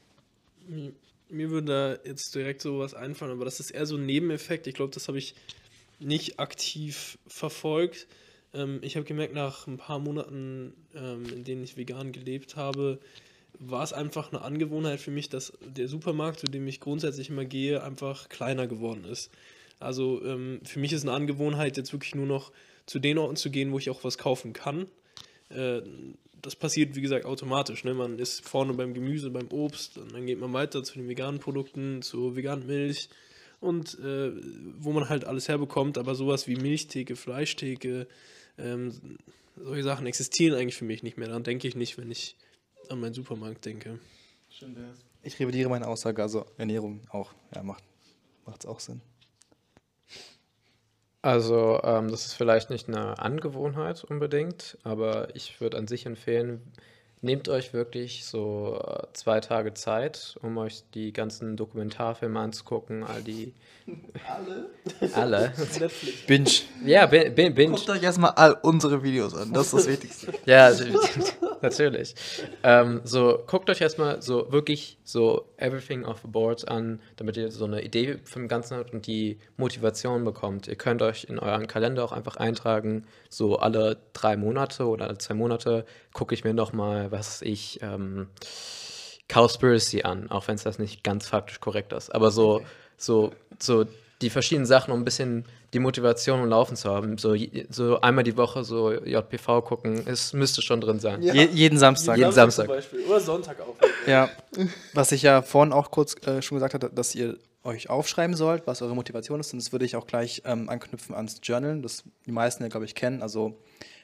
[0.67, 0.93] Mir,
[1.29, 1.67] mir würde
[2.03, 4.67] da jetzt direkt sowas einfallen, aber das ist eher so ein Nebeneffekt.
[4.67, 5.35] Ich glaube, das habe ich
[5.99, 8.07] nicht aktiv verfolgt.
[8.53, 12.99] Ähm, ich habe gemerkt, nach ein paar Monaten, ähm, in denen ich vegan gelebt habe,
[13.59, 17.45] war es einfach eine Angewohnheit für mich, dass der Supermarkt, zu dem ich grundsätzlich immer
[17.45, 19.31] gehe, einfach kleiner geworden ist.
[19.79, 22.51] Also ähm, für mich ist eine Angewohnheit, jetzt wirklich nur noch
[22.85, 24.87] zu den Orten zu gehen, wo ich auch was kaufen kann.
[25.49, 25.81] Äh,
[26.41, 27.83] das passiert, wie gesagt, automatisch.
[27.83, 27.93] Ne?
[27.93, 31.39] Man ist vorne beim Gemüse, beim Obst, und dann geht man weiter zu den veganen
[31.39, 33.09] Produkten, zur veganen Milch
[33.61, 34.31] und äh,
[34.77, 35.97] wo man halt alles herbekommt.
[35.97, 38.07] Aber sowas wie Milchtheke, Fleischtheke,
[38.57, 39.17] ähm,
[39.55, 41.29] solche Sachen existieren eigentlich für mich nicht mehr.
[41.29, 42.35] Daran denke ich nicht, wenn ich
[42.89, 43.99] an meinen Supermarkt denke.
[45.21, 47.33] Ich revidiere meine Aussage, also Ernährung auch.
[47.55, 47.83] Ja, macht
[48.59, 49.01] es auch Sinn.
[51.23, 56.61] Also, ähm, das ist vielleicht nicht eine Angewohnheit unbedingt, aber ich würde an sich empfehlen,
[57.21, 63.21] nehmt euch wirklich so äh, zwei Tage Zeit, um euch die ganzen Dokumentarfilme anzugucken, all
[63.21, 63.53] die.
[64.27, 64.69] Alle?
[65.13, 65.53] Alle.
[66.27, 66.49] Binge.
[66.85, 67.75] Ja, bin, bin, binge.
[67.75, 70.33] Guckt euch erstmal all unsere Videos an, das ist das Wichtigste.
[70.45, 70.73] Ja,
[71.63, 72.13] natürlich.
[72.61, 77.51] Ähm, so, guckt euch erstmal so wirklich so Everything off the Board an, damit ihr
[77.51, 80.67] so eine Idee vom Ganzen habt und die Motivation bekommt.
[80.67, 85.17] Ihr könnt euch in euren Kalender auch einfach eintragen, so alle drei Monate oder alle
[85.17, 88.27] zwei Monate gucke ich mir nochmal, was ich, ähm,
[89.27, 92.13] Cowspiracy an, auch wenn es das nicht ganz faktisch korrekt ist.
[92.13, 92.61] Aber so,
[92.97, 93.85] so, so
[94.21, 97.17] die verschiedenen Sachen, um ein bisschen die Motivation am Laufen zu haben.
[97.17, 97.35] So,
[97.69, 101.21] so einmal die Woche so JPV gucken, es müsste schon drin sein.
[101.21, 101.33] Ja.
[101.33, 102.17] Je, jeden Samstag.
[102.17, 102.67] Jeden Samstag.
[102.67, 102.99] Zum Beispiel.
[103.07, 103.75] Oder Sonntag auch.
[104.05, 104.29] Ja,
[104.93, 108.67] was ich ja vorhin auch kurz äh, schon gesagt hatte, dass ihr euch aufschreiben sollt,
[108.67, 109.53] was eure Motivation ist.
[109.53, 112.85] Und das würde ich auch gleich ähm, anknüpfen ans Journalen, das die meisten ja, glaube
[112.85, 113.21] ich, kennen.
[113.21, 113.57] Also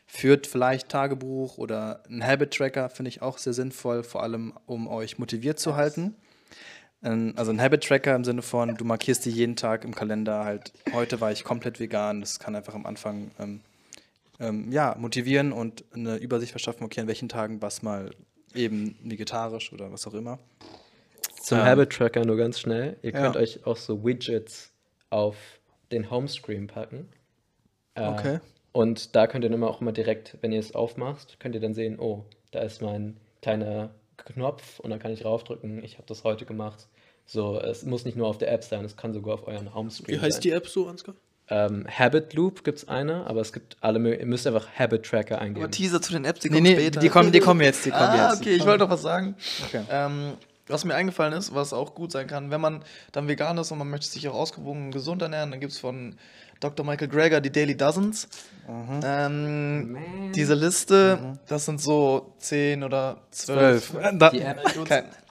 [0.08, 5.20] führt vielleicht Tagebuch oder ein Habit-Tracker, finde ich auch sehr sinnvoll, vor allem um euch
[5.20, 6.16] motiviert zu halten.
[7.04, 10.74] Ähm, Also ein Habit-Tracker im Sinne von, du markierst dir jeden Tag im Kalender halt,
[10.94, 12.22] heute war ich komplett vegan.
[12.22, 13.62] Das kann einfach am Anfang ähm,
[14.40, 18.12] ähm, ja, motivieren und eine Übersicht verschaffen, okay, an welchen Tagen was mal
[18.56, 20.40] eben vegetarisch oder was auch immer.
[21.42, 22.98] Zum Ähm, Habit Tracker nur ganz schnell.
[23.02, 23.22] Ihr ja.
[23.22, 24.72] könnt euch auch so Widgets
[25.10, 25.36] auf
[25.92, 27.10] den Homescreen packen.
[27.96, 28.40] Äh, Okay.
[28.72, 31.62] Und da könnt ihr dann immer auch immer direkt, wenn ihr es aufmacht, könnt ihr
[31.62, 33.90] dann sehen, oh, da ist mein kleiner
[34.26, 36.88] Knopf und dann kann ich raufdrücken, ich habe das heute gemacht.
[37.26, 40.18] So, es muss nicht nur auf der App sein, es kann sogar auf euren Homescreen
[40.18, 40.42] Wie heißt sein.
[40.42, 41.16] die App so, Ansgar?
[41.52, 45.04] Ähm, Habit Loop gibt es eine, aber es gibt alle, mö- ihr müsst einfach Habit
[45.04, 45.64] Tracker eingeben.
[45.64, 47.00] Aber Teaser zu den Apps, die Nee, kommen nee, später.
[47.00, 48.42] die kommen, die kommen jetzt, die kommen ah, jetzt.
[48.42, 49.36] okay, ich wollte noch was sagen.
[49.66, 49.82] Okay.
[49.90, 50.34] Ähm,
[50.68, 53.80] was mir eingefallen ist, was auch gut sein kann, wenn man dann vegan ist und
[53.80, 56.16] man möchte sich auch ausgewogen und gesund ernähren, dann gibt es von
[56.60, 56.86] Dr.
[56.86, 58.28] Michael Greger die Daily Dozens.
[59.04, 59.98] Ähm,
[60.36, 63.92] diese Liste, das sind so 10 oder 12.
[63.92, 64.14] Zwölf.
[64.20, 64.62] Da, Die App,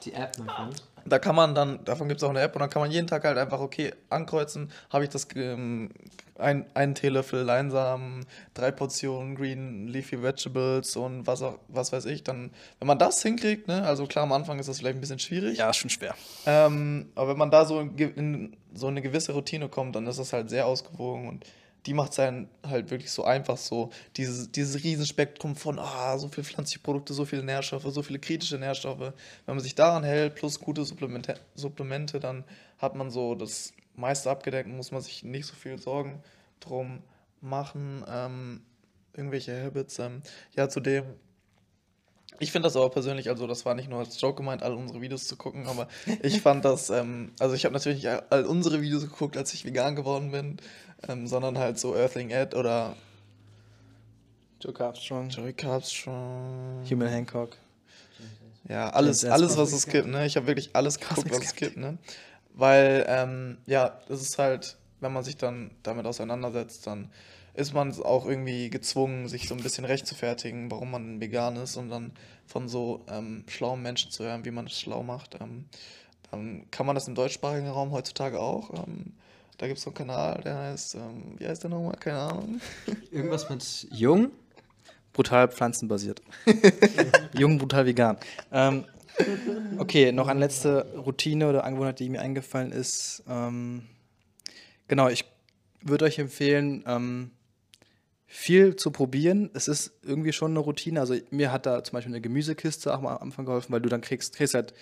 [0.05, 0.83] die App, mein Freund.
[1.13, 3.07] Da kann man dann, davon gibt es auch eine App und dann kann man jeden
[3.07, 5.91] Tag halt einfach, okay, ankreuzen, habe ich das, ähm,
[6.39, 12.23] ein, einen Teelöffel Leinsamen, drei Portionen Green Leafy Vegetables und was auch, was weiß ich,
[12.23, 15.19] dann, wenn man das hinkriegt, ne, also klar, am Anfang ist das vielleicht ein bisschen
[15.19, 16.15] schwierig, ja, ist schon schwer.
[16.47, 20.19] ähm, aber wenn man da so in, in so eine gewisse Routine kommt, dann ist
[20.19, 21.45] das halt sehr ausgewogen und
[21.89, 26.45] die macht es halt wirklich so einfach so, dieses, dieses Riesenspektrum von ah, so viele
[26.45, 29.01] pflanzliche Produkte, so viele Nährstoffe, so viele kritische Nährstoffe.
[29.47, 32.45] Wenn man sich daran hält, plus gute Supplemente, Supplemente, dann
[32.77, 36.23] hat man so das meiste abgedeckt, muss man sich nicht so viel Sorgen
[36.61, 37.03] drum
[37.41, 38.05] machen.
[38.07, 38.61] Ähm,
[39.15, 39.99] irgendwelche Habits.
[39.99, 40.21] Ähm,
[40.55, 41.05] ja, zudem
[42.41, 45.01] ich finde das aber persönlich, also das war nicht nur als Joke gemeint, all unsere
[45.01, 45.89] Videos zu gucken, aber
[46.23, 49.65] ich fand das, ähm, also ich habe natürlich nicht all unsere Videos geguckt, als ich
[49.65, 50.59] vegan geworden bin,
[51.07, 52.97] ähm, sondern halt so Earthling Ed oder
[54.61, 56.85] Joe Armstrong, Joey Carbstrong.
[56.91, 57.57] Human Hancock.
[58.69, 60.27] Ja, alles, alles, was es gibt, ne?
[60.27, 61.97] Ich habe wirklich alles geguckt, was es gibt, ne?
[62.55, 67.11] Weil, ähm, ja, das ist halt, wenn man sich dann damit auseinandersetzt, dann
[67.55, 71.89] ist man auch irgendwie gezwungen, sich so ein bisschen rechtfertigen, warum man vegan ist und
[71.89, 72.13] dann
[72.47, 75.41] von so ähm, schlauen Menschen zu hören, wie man es schlau macht.
[75.41, 75.67] Ähm,
[76.31, 78.75] dann kann man das im deutschsprachigen Raum heutzutage auch.
[78.75, 79.13] Ähm,
[79.59, 81.97] da gibt es so einen Kanal, der heißt, ähm, wie heißt der nochmal?
[81.99, 82.61] Keine Ahnung.
[83.11, 84.31] Irgendwas mit Jung?
[85.13, 86.23] Brutal pflanzenbasiert.
[87.37, 88.19] Jung, brutal vegan.
[88.53, 88.85] Ähm,
[89.79, 93.25] okay, noch eine letzte Routine oder Angewohnheit, die mir eingefallen ist.
[93.29, 93.83] Ähm,
[94.87, 95.25] genau, ich
[95.83, 97.33] würde euch empfehlen, ähm,
[98.27, 99.51] viel zu probieren.
[99.55, 101.01] Es ist irgendwie schon eine Routine.
[101.01, 103.89] Also mir hat da zum Beispiel eine Gemüsekiste auch mal am Anfang geholfen, weil du
[103.89, 104.73] dann kriegst, kriegst halt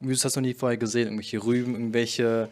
[0.00, 2.50] Gemüse hast du noch nie vorher gesehen, irgendwelche Rüben, irgendwelche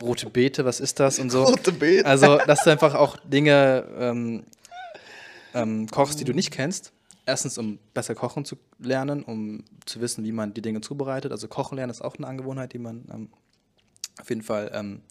[0.00, 1.44] rote Beete, was ist das und so.
[1.44, 2.06] Rote Beete.
[2.06, 4.44] Also, dass du einfach auch Dinge ähm,
[5.54, 6.92] ähm, kochst, die du nicht kennst.
[7.24, 11.30] Erstens, um besser kochen zu lernen, um zu wissen, wie man die Dinge zubereitet.
[11.30, 13.28] Also Kochen lernen ist auch eine Angewohnheit, die man ähm,
[14.20, 15.02] auf jeden Fall ähm,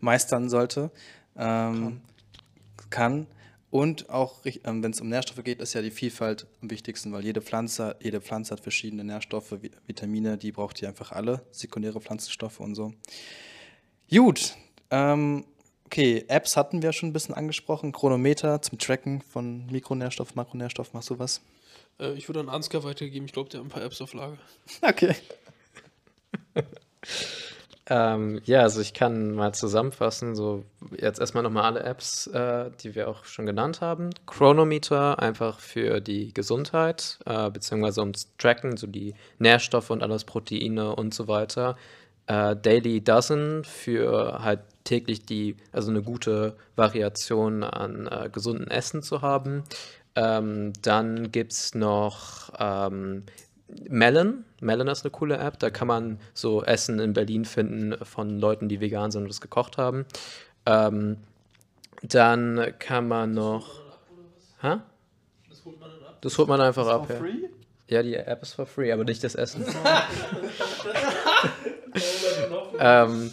[0.00, 0.90] meistern sollte.
[1.36, 2.00] Ähm,
[2.88, 3.26] kann.
[3.70, 7.24] Und auch, ähm, wenn es um Nährstoffe geht, ist ja die Vielfalt am wichtigsten, weil
[7.24, 12.00] jede Pflanze, jede Pflanze hat verschiedene Nährstoffe, Vi- Vitamine, die braucht ihr einfach alle, sekundäre
[12.00, 12.92] Pflanzenstoffe und so.
[14.10, 14.56] Gut,
[14.90, 15.44] ähm,
[15.86, 17.92] okay, Apps hatten wir schon ein bisschen angesprochen.
[17.92, 21.40] Chronometer zum Tracken von Mikronährstoff, Makronährstoff, machst du was?
[22.00, 23.26] Äh, ich würde an Ansgar weitergeben.
[23.26, 24.38] Ich glaube, der hat ein paar Apps auf Lager.
[24.82, 25.14] Okay.
[27.92, 30.64] Ähm, ja, also ich kann mal zusammenfassen, so
[30.96, 34.10] jetzt erstmal nochmal alle Apps, äh, die wir auch schon genannt haben.
[34.26, 40.94] Chronometer einfach für die Gesundheit, äh, beziehungsweise ums Tracken, so die Nährstoffe und alles, Proteine
[40.94, 41.76] und so weiter.
[42.28, 49.02] Äh, Daily Dozen für halt täglich die, also eine gute Variation an äh, gesunden Essen
[49.02, 49.64] zu haben.
[50.14, 53.24] Ähm, dann gibt es noch ähm,
[53.88, 54.44] Melon.
[54.60, 55.58] Melon ist eine coole App.
[55.58, 59.40] Da kann man so Essen in Berlin finden von Leuten, die vegan sind und das
[59.40, 60.06] gekocht haben.
[60.66, 61.16] Ähm,
[62.02, 63.80] dann kann man noch.
[64.60, 64.76] Hä?
[66.20, 67.08] Das holt man einfach ab.
[67.88, 67.96] Ja.
[67.96, 69.64] ja, die App ist for free, aber nicht das Essen.
[72.78, 73.30] ähm,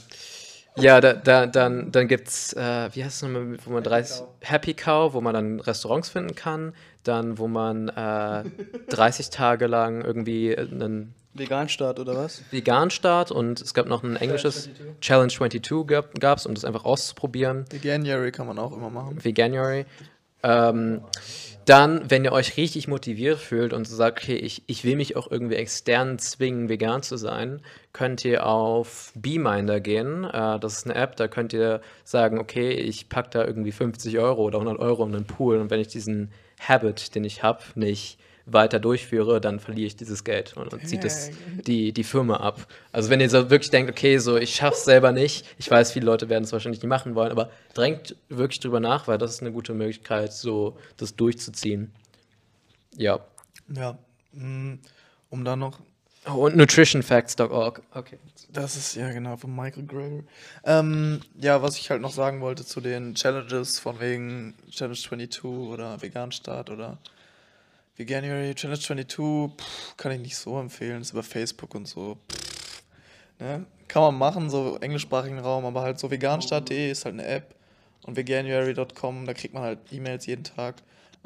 [0.80, 4.24] ja, da, da, dann, dann gibt es, äh, wie heißt es nochmal, wo man 30,
[4.42, 6.74] Happy Cow, wo man dann Restaurants finden kann,
[7.04, 8.44] dann wo man äh,
[8.90, 12.42] 30 Tage lang irgendwie einen Veganstart oder was?
[12.52, 14.70] Vegan-Start und es gab noch ein englisches
[15.02, 15.88] Challenge 22
[16.20, 17.66] gab es, um das einfach auszuprobieren.
[17.70, 19.24] Veganuary kann man auch immer machen.
[19.24, 19.86] Veganuary.
[20.44, 21.02] Ähm,
[21.68, 25.30] dann, wenn ihr euch richtig motiviert fühlt und sagt, okay, ich, ich will mich auch
[25.30, 27.62] irgendwie extern zwingen, vegan zu sein,
[27.92, 30.24] könnt ihr auf Beeminder gehen.
[30.24, 34.18] Äh, das ist eine App, da könnt ihr sagen, okay, ich packe da irgendwie 50
[34.18, 37.62] Euro oder 100 Euro in den Pool und wenn ich diesen Habit, den ich habe,
[37.76, 38.18] nicht
[38.48, 41.32] weiter durchführe, dann verliere ich dieses Geld und dann zieht es
[41.66, 42.66] die, die Firma ab.
[42.92, 46.06] Also wenn ihr so wirklich denkt, okay, so ich schaff's selber nicht, ich weiß, viele
[46.06, 49.42] Leute werden es wahrscheinlich nicht machen wollen, aber drängt wirklich drüber nach, weil das ist
[49.42, 51.92] eine gute Möglichkeit, so das durchzuziehen.
[52.96, 53.20] Ja.
[53.74, 53.98] Ja.
[54.34, 54.76] mm,
[55.30, 55.80] Um dann noch
[56.30, 57.82] Oh, und nutritionfacts.org.
[57.94, 58.18] Okay.
[58.52, 60.24] Das ist ja genau von Michael Greger.
[60.66, 65.46] Ähm, ja, was ich halt noch sagen wollte zu den Challenges von wegen Challenge 22
[65.46, 66.98] oder Veganstart oder
[67.98, 71.02] Veganuary Challenge 22 pff, kann ich nicht so empfehlen.
[71.02, 72.18] ist über Facebook und so.
[73.40, 73.66] Ne?
[73.88, 77.56] Kann man machen, so englischsprachigen Raum, aber halt so veganstart.de ist halt eine App
[78.04, 80.76] und veganuary.com, da kriegt man halt E-Mails jeden Tag.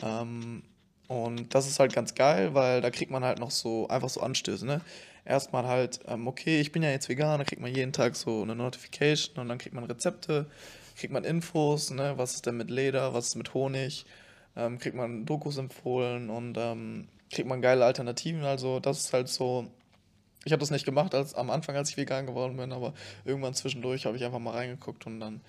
[0.02, 0.64] Ähm,
[1.08, 4.22] und das ist halt ganz geil, weil da kriegt man halt noch so einfach so
[4.22, 4.82] Anstöße, ne?
[5.26, 8.42] Erstmal halt, ähm, okay, ich bin ja jetzt vegan, da kriegt man jeden Tag so
[8.42, 10.48] eine Notification und dann kriegt man Rezepte,
[10.96, 12.14] kriegt man Infos, ne?
[12.16, 14.06] Was ist denn mit Leder, was ist mit Honig,
[14.66, 18.44] ähm, kriegt man Dokus empfohlen und ähm, kriegt man geile Alternativen.
[18.44, 19.68] Also das ist halt so.
[20.44, 22.94] Ich habe das nicht gemacht als am Anfang, als ich vegan geworden bin, aber
[23.26, 25.42] irgendwann zwischendurch habe ich einfach mal reingeguckt und dann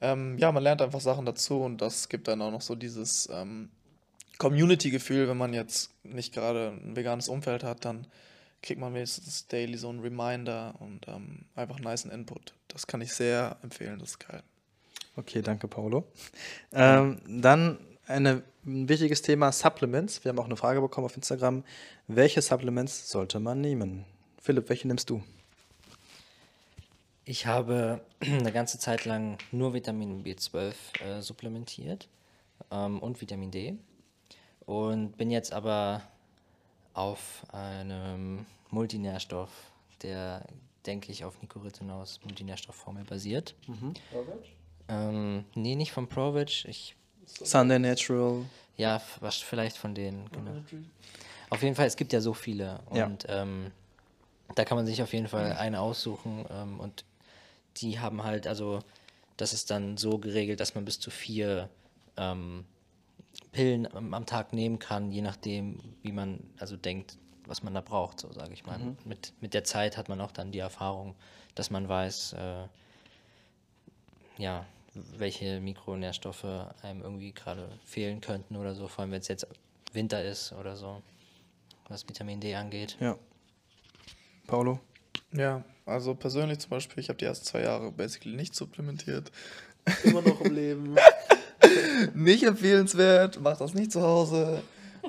[0.00, 3.28] ähm, ja, man lernt einfach Sachen dazu und das gibt dann auch noch so dieses
[3.32, 3.70] ähm,
[4.38, 8.06] Community-Gefühl, wenn man jetzt nicht gerade ein veganes Umfeld hat, dann
[8.62, 12.54] kriegt man wenigstens daily so einen Reminder und ähm, einfach nice Input.
[12.68, 14.42] Das kann ich sehr empfehlen, das ist geil.
[15.16, 16.06] Okay, danke, Paolo.
[16.72, 20.24] Ähm, dann eine, ein wichtiges Thema: Supplements.
[20.24, 21.64] Wir haben auch eine Frage bekommen auf Instagram.
[22.08, 24.04] Welche Supplements sollte man nehmen?
[24.40, 25.22] Philipp, welche nimmst du?
[27.24, 32.08] Ich habe eine ganze Zeit lang nur Vitamin B12 äh, supplementiert
[32.70, 33.76] ähm, und Vitamin D
[34.66, 36.02] und bin jetzt aber
[36.94, 39.50] auf einem Multinährstoff,
[40.02, 40.46] der,
[40.86, 43.54] denke ich, auf Nicoretinols Multinährstoffformel basiert.
[44.88, 46.66] Ähm, nee, nicht von Provage.
[46.68, 46.96] Ich,
[47.26, 48.44] Sunday Natural.
[48.76, 50.30] ja, was vielleicht von denen.
[50.30, 50.52] Genau.
[51.50, 52.80] Auf jeden Fall, es gibt ja so viele.
[52.92, 53.06] Ja.
[53.06, 53.70] Und ähm,
[54.54, 56.44] da kann man sich auf jeden Fall eine aussuchen.
[56.50, 57.04] Ähm, und
[57.78, 58.80] die haben halt, also,
[59.36, 61.68] das ist dann so geregelt, dass man bis zu vier
[62.16, 62.64] ähm,
[63.52, 67.80] Pillen am, am Tag nehmen kann, je nachdem, wie man also denkt, was man da
[67.80, 68.78] braucht, so sage ich mal.
[69.04, 71.14] Mit, mit der Zeit hat man auch dann die Erfahrung,
[71.54, 72.64] dass man weiß, äh,
[74.38, 74.66] ja,
[75.18, 76.44] welche Mikronährstoffe
[76.82, 79.46] einem irgendwie gerade fehlen könnten oder so, vor allem wenn es jetzt
[79.92, 81.02] Winter ist oder so,
[81.88, 82.96] was Vitamin D angeht.
[83.00, 83.16] Ja.
[84.46, 84.80] Paolo?
[85.32, 89.30] Ja, also persönlich zum Beispiel, ich habe die ersten zwei Jahre basically nicht supplementiert.
[90.04, 90.96] Immer noch im Leben.
[92.14, 94.62] nicht empfehlenswert, mach das nicht zu Hause.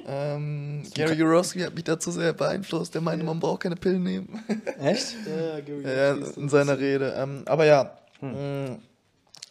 [0.06, 2.94] Ähm, Gary Jurowski hat mich dazu sehr beeinflusst.
[2.94, 4.44] Der meinte, man braucht keine Pillen nehmen.
[4.80, 5.16] Echt?
[5.26, 7.14] Ja, Gary ja, in seiner Rede.
[7.18, 8.78] Ähm, aber ja, mh,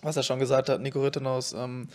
[0.06, 1.88] was er schon gesagt hat, Nico Rittenhaus, ähm,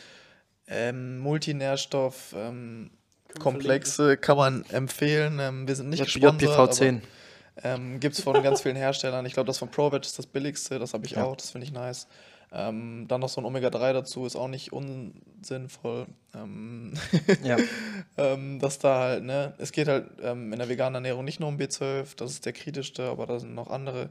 [0.68, 2.92] ähm, Multinährstoff, ähm,
[3.40, 5.40] Komplexe kann man empfehlen.
[5.40, 6.42] Ähm, wir sind nicht gesponsert,
[6.72, 6.98] JPV10.
[6.98, 9.26] aber ähm, gibt es von ganz vielen Herstellern.
[9.26, 11.24] Ich glaube, das von ProVeg ist das billigste, das habe ich Ja.
[11.26, 12.08] auch, das finde ich nice.
[12.54, 16.06] Ähm, dann noch so ein Omega-3 dazu, ist auch nicht unsinnvoll.
[16.36, 16.94] Ähm,
[17.44, 17.58] Ja.
[18.18, 21.48] ähm, dass da halt, ne, es geht halt ähm, in der veganen Ernährung nicht nur
[21.48, 24.10] um B12, das ist der kritischste, aber da sind noch andere,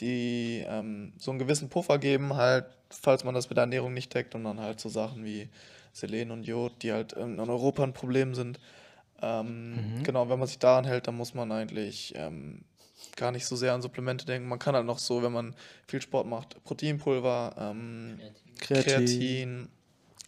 [0.00, 4.14] die ähm, so einen gewissen Puffer geben, halt, falls man das mit der Ernährung nicht
[4.14, 5.48] deckt und dann halt so Sachen wie
[5.92, 8.58] Selen und Jod, die halt in Europa ein Problem sind.
[9.20, 12.64] Ähm, Genau, wenn man sich daran hält, dann muss man eigentlich ähm,
[13.16, 14.48] gar nicht so sehr an Supplemente denken.
[14.48, 15.54] Man kann halt noch so, wenn man
[15.86, 18.20] viel Sport macht, Proteinpulver, ähm,
[18.60, 18.92] Kreatin.
[18.92, 19.68] Kreatin.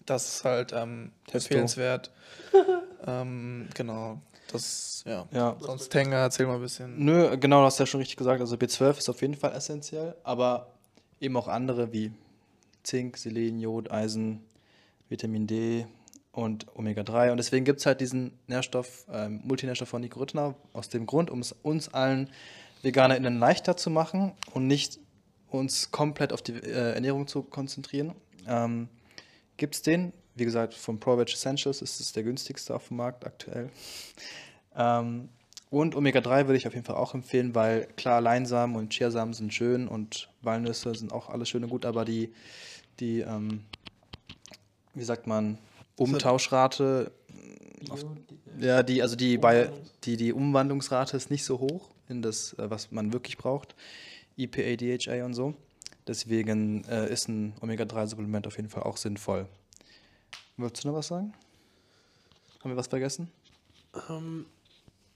[0.07, 2.11] Das ist halt ähm, empfehlenswert.
[3.07, 4.21] ähm, genau.
[4.53, 5.27] Das, ja.
[5.33, 5.57] Ja.
[5.61, 7.05] Sonst Tenga, erzähl mal ein bisschen.
[7.05, 8.41] Nö, genau, du hast ja schon richtig gesagt.
[8.41, 10.73] Also B12 ist auf jeden Fall essentiell, aber
[11.21, 12.13] eben auch andere wie
[12.83, 14.45] Zink, Selen, Jod, Eisen,
[15.09, 15.87] Vitamin D
[16.33, 17.31] und Omega-3.
[17.31, 21.31] Und deswegen gibt es halt diesen Nährstoff, ähm, Multinährstoff von Nico Rittner, aus dem Grund,
[21.31, 22.31] um es uns allen
[22.83, 24.99] VeganerInnen leichter zu machen und nicht
[25.49, 28.15] uns komplett auf die äh, Ernährung zu konzentrieren.
[28.47, 28.89] Ähm,
[29.57, 33.27] gibt es den, wie gesagt, von ProVeg Essentials ist es der günstigste auf dem Markt
[33.27, 33.71] aktuell.
[34.77, 35.29] Ähm,
[35.71, 39.55] und Omega-3 würde ich auf jeden Fall auch empfehlen, weil klar, Leinsamen und Chiasamen sind
[39.55, 42.33] schön und Walnüsse sind auch alles schön und gut, aber die,
[42.99, 43.65] die ähm,
[44.95, 45.59] wie sagt man,
[45.97, 47.13] Umtauschrate,
[47.89, 48.05] auf,
[48.59, 49.71] ja, die, also die, bei,
[50.05, 53.75] die, die Umwandlungsrate ist nicht so hoch in das, äh, was man wirklich braucht.
[54.37, 55.55] EPA, DHA und so.
[56.07, 59.47] Deswegen äh, ist ein Omega-3-Supplement auf jeden Fall auch sinnvoll.
[60.61, 61.33] Wolltest du noch was sagen?
[62.61, 63.31] Haben wir was vergessen?
[64.11, 64.45] Ähm,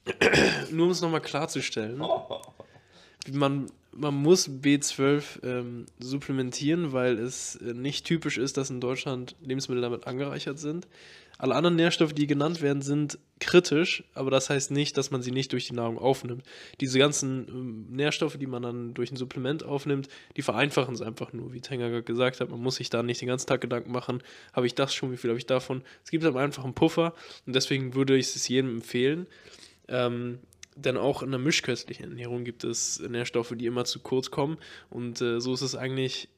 [0.70, 2.02] nur um es nochmal klarzustellen.
[3.30, 9.36] Man, man muss B12 ähm, supplementieren, weil es äh, nicht typisch ist, dass in Deutschland
[9.42, 10.88] Lebensmittel damit angereichert sind.
[11.44, 15.30] Alle anderen Nährstoffe, die genannt werden, sind kritisch, aber das heißt nicht, dass man sie
[15.30, 16.42] nicht durch die Nahrung aufnimmt.
[16.80, 21.34] Diese ganzen ähm, Nährstoffe, die man dann durch ein Supplement aufnimmt, die vereinfachen es einfach
[21.34, 22.48] nur, wie Tenga gerade gesagt hat.
[22.48, 24.22] Man muss sich da nicht den ganzen Tag Gedanken machen,
[24.54, 25.82] habe ich das schon, wie viel habe ich davon.
[26.02, 27.12] Es gibt aber einfach einen Puffer
[27.44, 29.26] und deswegen würde ich es jedem empfehlen.
[29.88, 30.38] Ähm,
[30.76, 34.56] denn auch in der mischköstlichen Ernährung gibt es Nährstoffe, die immer zu kurz kommen.
[34.88, 36.30] Und äh, so ist es eigentlich,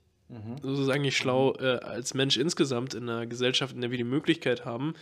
[0.62, 3.98] so ist es eigentlich schlau, äh, als Mensch insgesamt in einer Gesellschaft, in der wir
[3.98, 4.94] die Möglichkeit haben,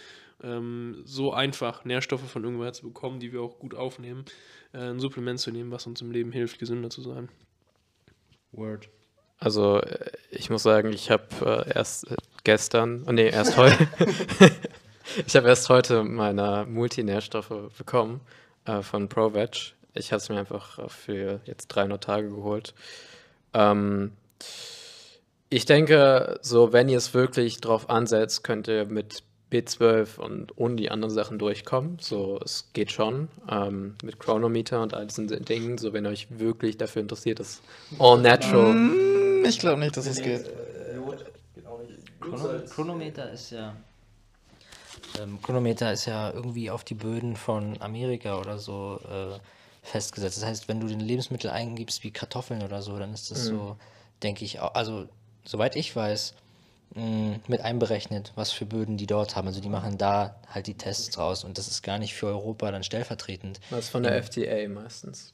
[0.42, 4.24] ähm, so einfach Nährstoffe von irgendwoher zu bekommen, die wir auch gut aufnehmen,
[4.72, 7.28] äh, ein Supplement zu nehmen, was uns im Leben hilft, gesünder zu sein.
[8.52, 8.88] Word.
[9.38, 13.88] Also äh, ich muss sagen, ich habe äh, erst äh, gestern, oh nee, erst heute,
[15.26, 18.20] ich habe erst heute meine Multinährstoffe bekommen
[18.66, 19.74] äh, von ProVeg.
[19.94, 22.74] Ich habe es mir einfach für jetzt 300 Tage geholt.
[23.54, 24.12] Ähm,
[25.50, 29.22] ich denke, so wenn ihr es wirklich drauf ansetzt, könnt ihr mit
[29.52, 31.98] B12 und ohne die anderen Sachen durchkommen.
[32.00, 33.28] So, es geht schon.
[33.48, 35.78] Ähm, mit Chronometer und all diesen Dingen.
[35.78, 37.62] So, wenn ihr euch wirklich dafür interessiert, ist
[37.98, 39.44] All Natural.
[39.46, 40.50] Ich glaube nicht, dass es geht.
[42.20, 43.76] Chrono Chronometer ist ja.
[45.20, 49.38] Ähm, Chronometer ist ja irgendwie auf die Böden von Amerika oder so äh,
[49.82, 50.38] festgesetzt.
[50.38, 53.76] Das heißt, wenn du den Lebensmittel eingibst wie Kartoffeln oder so, dann ist das so,
[54.22, 55.06] denke ich, also
[55.44, 56.34] soweit ich weiß,
[56.94, 59.48] mh, mit einberechnet, was für Böden die dort haben.
[59.48, 62.70] Also die machen da halt die Tests draus und das ist gar nicht für Europa
[62.70, 63.60] dann stellvertretend.
[63.70, 65.32] Das ist von der FDA meistens.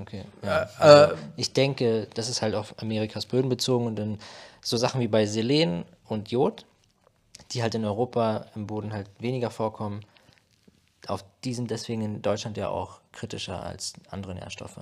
[0.00, 0.24] Okay.
[0.42, 0.70] Ja.
[0.78, 4.18] Also ich denke, das ist halt auf Amerikas Böden bezogen und dann
[4.62, 6.64] so Sachen wie bei Selen und Jod,
[7.50, 10.00] die halt in Europa im Boden halt weniger vorkommen,
[11.08, 14.78] auf die sind deswegen in Deutschland ja auch kritischer als andere Nährstoffe.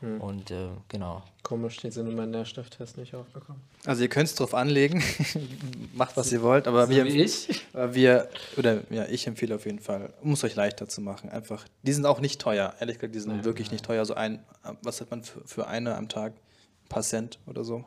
[0.00, 1.24] Und äh, genau.
[1.42, 3.60] Komisch, die sind in meinem Nährstofftest nicht aufgekommen.
[3.84, 5.02] Also ihr könnt es drauf anlegen,
[5.94, 7.66] macht was ihr wollt, aber wir, ich?
[7.72, 11.30] aber wir, oder ja, ich empfehle auf jeden Fall, um es euch leichter zu machen,
[11.30, 14.44] einfach, die sind auch nicht teuer, ehrlich gesagt, die sind wirklich nicht teuer, so ein,
[14.82, 16.34] was hat man für, für eine am Tag?
[16.34, 17.84] Ein paar Cent oder so.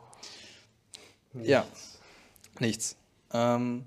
[1.42, 1.64] Ja,
[2.58, 2.96] nichts.
[3.32, 3.84] Ähm,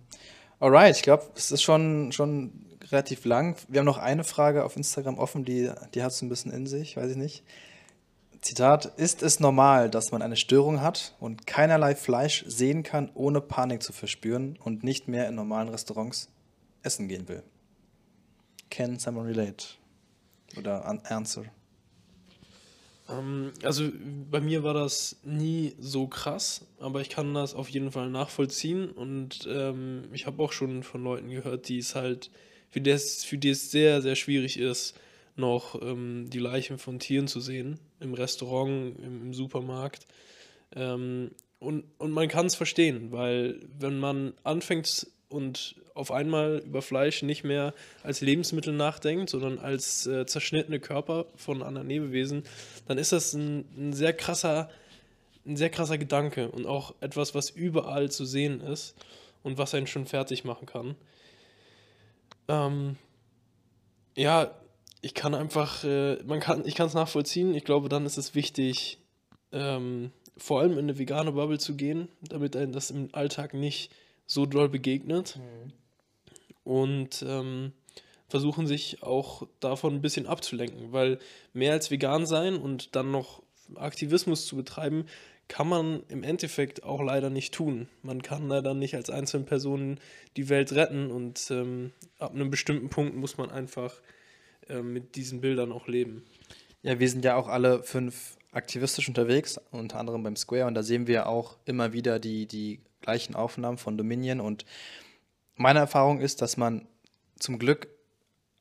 [0.59, 2.51] alright, ich glaube, es ist schon, schon
[2.91, 3.55] relativ lang.
[3.67, 6.65] Wir haben noch eine Frage auf Instagram offen, die, die hat es ein bisschen in
[6.65, 7.43] sich, weiß ich nicht.
[8.45, 13.41] Zitat, ist es normal, dass man eine Störung hat und keinerlei Fleisch sehen kann, ohne
[13.41, 16.29] Panik zu verspüren und nicht mehr in normalen Restaurants
[16.83, 17.41] essen gehen will?
[18.69, 19.65] Can someone relate?
[20.59, 21.45] Oder an answer?
[23.09, 23.89] Ähm, also
[24.29, 28.91] bei mir war das nie so krass, aber ich kann das auf jeden Fall nachvollziehen
[28.91, 32.29] und ähm, ich habe auch schon von Leuten gehört, die es halt,
[32.69, 34.93] für es, für die es sehr, sehr schwierig ist,
[35.35, 40.07] noch ähm, die Leichen von Tieren zu sehen, im Restaurant, im, im Supermarkt.
[40.75, 46.81] Ähm, und, und man kann es verstehen, weil wenn man anfängt und auf einmal über
[46.81, 47.73] Fleisch nicht mehr
[48.03, 52.43] als Lebensmittel nachdenkt, sondern als äh, zerschnittene Körper von anderen Lebewesen,
[52.87, 54.69] dann ist das ein, ein sehr krasser,
[55.45, 58.95] ein sehr krasser Gedanke und auch etwas, was überall zu sehen ist
[59.41, 60.95] und was einen schon fertig machen kann.
[62.47, 62.97] Ähm,
[64.15, 64.53] ja,
[65.05, 67.53] ich kann einfach, äh, man kann, ich kann es nachvollziehen.
[67.53, 68.97] Ich glaube, dann ist es wichtig,
[69.51, 73.91] ähm, vor allem in eine vegane Bubble zu gehen, damit einem das im Alltag nicht
[74.25, 75.39] so doll begegnet.
[76.63, 77.73] Und ähm,
[78.29, 81.19] versuchen sich auch davon ein bisschen abzulenken, weil
[81.53, 83.43] mehr als vegan sein und dann noch
[83.75, 85.05] Aktivismus zu betreiben,
[85.47, 87.89] kann man im Endeffekt auch leider nicht tun.
[88.01, 89.99] Man kann leider nicht als einzelne Person
[90.35, 94.01] die Welt retten und ähm, ab einem bestimmten Punkt muss man einfach
[94.69, 96.23] ähm, mit diesen Bildern auch leben.
[96.81, 100.83] Ja, wir sind ja auch alle fünf aktivistisch unterwegs, unter anderem beim Square, und da
[100.83, 104.39] sehen wir auch immer wieder die, die gleichen Aufnahmen von Dominion.
[104.39, 104.65] Und
[105.55, 106.87] meine Erfahrung ist, dass man
[107.37, 107.87] zum Glück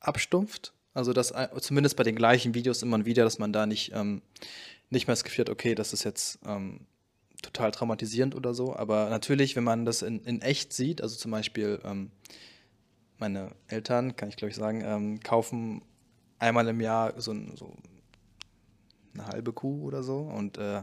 [0.00, 0.72] abstumpft.
[0.92, 4.22] Also dass ein- zumindest bei den gleichen Videos immer wieder, dass man da nicht, ähm,
[4.90, 6.86] nicht mehr das Gefühl hat, okay, das ist jetzt ähm,
[7.42, 8.76] total traumatisierend oder so.
[8.76, 12.10] Aber natürlich, wenn man das in, in echt sieht, also zum Beispiel ähm,
[13.18, 15.82] meine Eltern, kann ich glaube ich sagen, ähm, kaufen
[16.38, 17.74] einmal im Jahr so, ein- so
[19.14, 20.18] eine halbe Kuh oder so.
[20.18, 20.82] Und äh,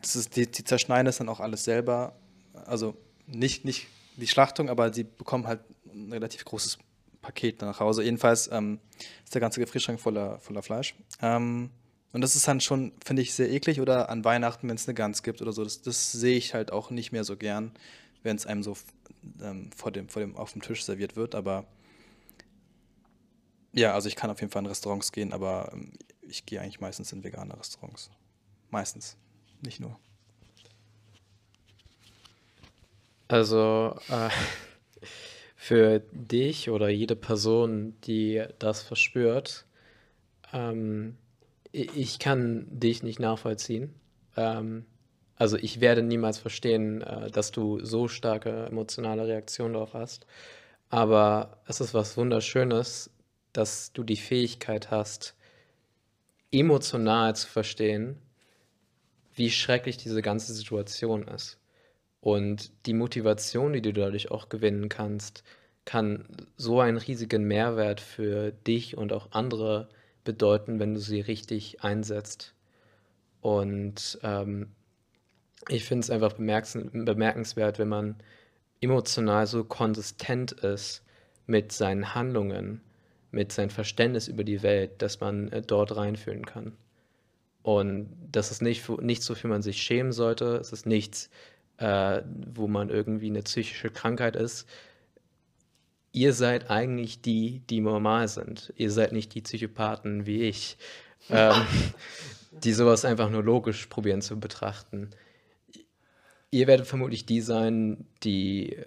[0.00, 2.14] das ist, die, die zerschneiden das dann auch alles selber.
[2.66, 3.86] Also nicht, nicht
[4.16, 5.60] die Schlachtung, aber sie bekommen halt
[5.92, 6.78] ein relativ großes
[7.20, 8.02] Paket nach Hause.
[8.04, 8.78] Jedenfalls ähm,
[9.24, 10.94] ist der ganze Gefrierschrank voller, voller Fleisch.
[11.20, 11.70] Ähm,
[12.12, 13.80] und das ist dann schon, finde ich, sehr eklig.
[13.80, 15.62] Oder an Weihnachten, wenn es eine Gans gibt oder so.
[15.64, 17.72] Das, das sehe ich halt auch nicht mehr so gern,
[18.22, 18.76] wenn es einem so
[19.42, 21.34] ähm, vor dem, vor dem, auf dem Tisch serviert wird.
[21.34, 21.64] Aber
[23.72, 25.92] ja, also ich kann auf jeden Fall in Restaurants gehen, aber ähm,
[26.22, 28.10] ich gehe eigentlich meistens in vegane Restaurants.
[28.70, 29.16] Meistens,
[29.62, 29.98] nicht nur.
[33.28, 34.30] Also äh,
[35.56, 39.66] für dich oder jede Person, die das verspürt,
[40.52, 41.16] ähm,
[41.72, 43.94] ich kann dich nicht nachvollziehen.
[44.36, 44.86] Ähm,
[45.36, 50.26] also ich werde niemals verstehen, äh, dass du so starke emotionale Reaktionen darauf hast.
[50.90, 53.10] Aber es ist was Wunderschönes,
[53.52, 55.34] dass du die Fähigkeit hast,
[56.50, 58.16] emotional zu verstehen,
[59.34, 61.58] wie schrecklich diese ganze Situation ist.
[62.20, 65.44] Und die Motivation, die du dadurch auch gewinnen kannst,
[65.84, 66.26] kann
[66.56, 69.88] so einen riesigen Mehrwert für dich und auch andere
[70.24, 72.54] bedeuten, wenn du sie richtig einsetzt.
[73.40, 74.72] Und ähm,
[75.68, 78.16] ich finde es einfach bemerkenswert, wenn man
[78.80, 81.04] emotional so konsistent ist
[81.46, 82.82] mit seinen Handlungen,
[83.30, 86.72] mit seinem Verständnis über die Welt, dass man äh, dort reinfühlen kann.
[87.62, 90.56] Und das ist nicht, nichts, wofür man sich schämen sollte.
[90.56, 91.28] Es ist nichts,
[91.76, 94.66] äh, wo man irgendwie eine psychische Krankheit ist.
[96.12, 98.72] Ihr seid eigentlich die, die normal sind.
[98.76, 100.78] Ihr seid nicht die Psychopathen wie ich,
[101.30, 101.66] ähm,
[102.52, 105.10] die sowas einfach nur logisch probieren zu betrachten.
[106.50, 108.78] Ihr werdet vermutlich die sein, die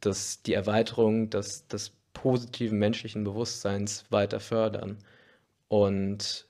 [0.00, 1.92] das, die Erweiterung des, des
[2.22, 4.98] positiven menschlichen Bewusstseins weiter fördern.
[5.68, 6.48] Und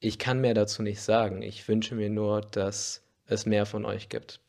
[0.00, 1.40] ich kann mehr dazu nicht sagen.
[1.42, 4.40] Ich wünsche mir nur, dass es mehr von euch gibt.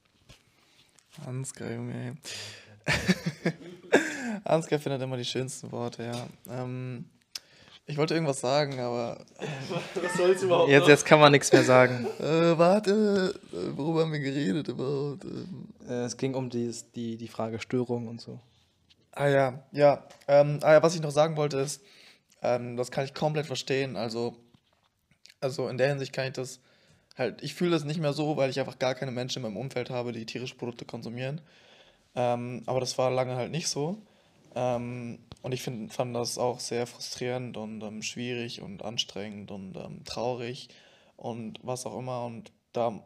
[1.26, 2.18] Ansgar, Junge.
[4.44, 6.28] Ansgar findet immer die schönsten Worte, ja.
[6.50, 7.06] Ähm,
[7.86, 9.24] ich wollte irgendwas sagen, aber.
[10.02, 10.70] Was soll's überhaupt?
[10.70, 12.08] Jetzt, jetzt kann man nichts mehr sagen.
[12.20, 13.40] Äh, warte,
[13.76, 15.24] worüber haben wir geredet überhaupt?
[15.26, 18.40] Ähm, äh, es ging um die, die, die Frage Störung und so.
[19.20, 20.08] Ah ja, ja.
[20.28, 21.82] Ähm, ah, ja was ich noch sagen wollte ist,
[22.42, 23.96] ähm, das kann ich komplett verstehen.
[23.96, 24.38] Also,
[25.42, 26.60] also in der Hinsicht kann ich das
[27.18, 29.58] halt, ich fühle das nicht mehr so, weil ich einfach gar keine Menschen in meinem
[29.62, 31.42] Umfeld habe, die tierische Produkte konsumieren.
[32.16, 34.00] Ähm, aber das war lange halt nicht so.
[34.56, 39.78] Ähm, und ich find, fand das auch sehr frustrierend und ähm, schwierig und anstrengend und
[39.78, 40.70] ähm, traurig
[41.18, 42.26] und was auch immer.
[42.26, 43.04] Und da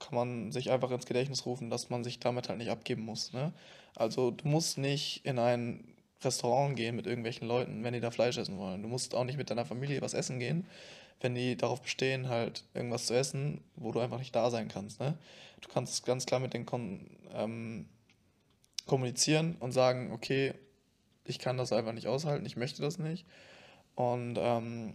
[0.00, 3.32] kann man sich einfach ins Gedächtnis rufen, dass man sich damit halt nicht abgeben muss.
[3.32, 3.52] Ne?
[3.94, 8.38] Also du musst nicht in ein Restaurant gehen mit irgendwelchen Leuten, wenn die da Fleisch
[8.38, 8.82] essen wollen.
[8.82, 10.66] Du musst auch nicht mit deiner Familie was essen gehen,
[11.20, 15.00] wenn die darauf bestehen, halt irgendwas zu essen, wo du einfach nicht da sein kannst.
[15.00, 15.16] Ne?
[15.60, 17.86] Du kannst ganz klar mit denen kon ähm,
[18.86, 20.54] kommunizieren und sagen, okay,
[21.24, 23.24] ich kann das einfach nicht aushalten, ich möchte das nicht.
[23.94, 24.94] Und ähm,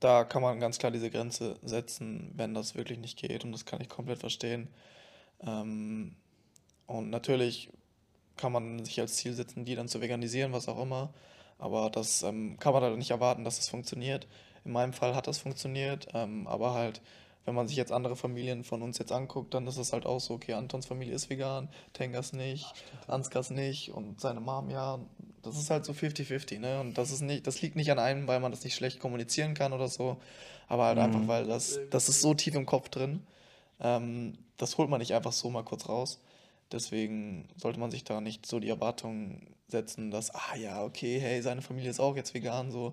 [0.00, 3.44] da kann man ganz klar diese Grenze setzen, wenn das wirklich nicht geht.
[3.44, 4.68] Und das kann ich komplett verstehen.
[5.40, 6.16] Ähm,
[6.86, 7.70] und natürlich
[8.36, 11.12] kann man sich als Ziel setzen, die dann zu veganisieren, was auch immer.
[11.58, 14.26] Aber das ähm, kann man dann nicht erwarten, dass das funktioniert.
[14.64, 17.00] In meinem Fall hat das funktioniert, ähm, aber halt,
[17.44, 20.18] wenn man sich jetzt andere Familien von uns jetzt anguckt, dann ist es halt auch
[20.18, 22.66] so, okay, Antons Familie ist vegan, Tengas nicht,
[23.06, 24.98] Anskas nicht und seine Mom ja.
[25.42, 26.80] Das ist halt so 50-50, ne?
[26.80, 29.54] Und das ist nicht, das liegt nicht an einem, weil man das nicht schlecht kommunizieren
[29.54, 30.16] kann oder so,
[30.68, 31.04] aber halt mhm.
[31.04, 33.22] einfach, weil das, das ist so tief im Kopf drin.
[33.80, 36.20] Ähm, das holt man nicht einfach so mal kurz raus.
[36.72, 41.40] Deswegen sollte man sich da nicht so die Erwartungen setzen, dass, ah ja, okay, hey,
[41.42, 42.92] seine Familie ist auch jetzt vegan, so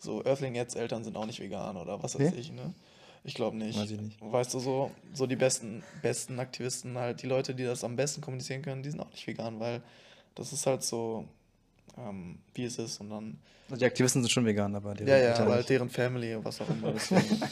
[0.00, 2.40] so Earthling jetzt Eltern sind auch nicht vegan oder was weiß nee?
[2.40, 2.74] ich, ne?
[3.22, 3.78] Ich glaube nicht.
[3.78, 4.16] Weiß ich nicht.
[4.20, 8.22] Weißt du, so, so die besten, besten Aktivisten, halt, die Leute, die das am besten
[8.22, 9.82] kommunizieren können, die sind auch nicht vegan, weil
[10.34, 11.26] das ist halt so,
[11.98, 13.00] ähm, wie es ist.
[13.00, 13.38] Und dann.
[13.68, 16.68] Also die Aktivisten sind schon vegan, aber Ja, ja, aber halt deren Family, was auch
[16.68, 16.94] immer.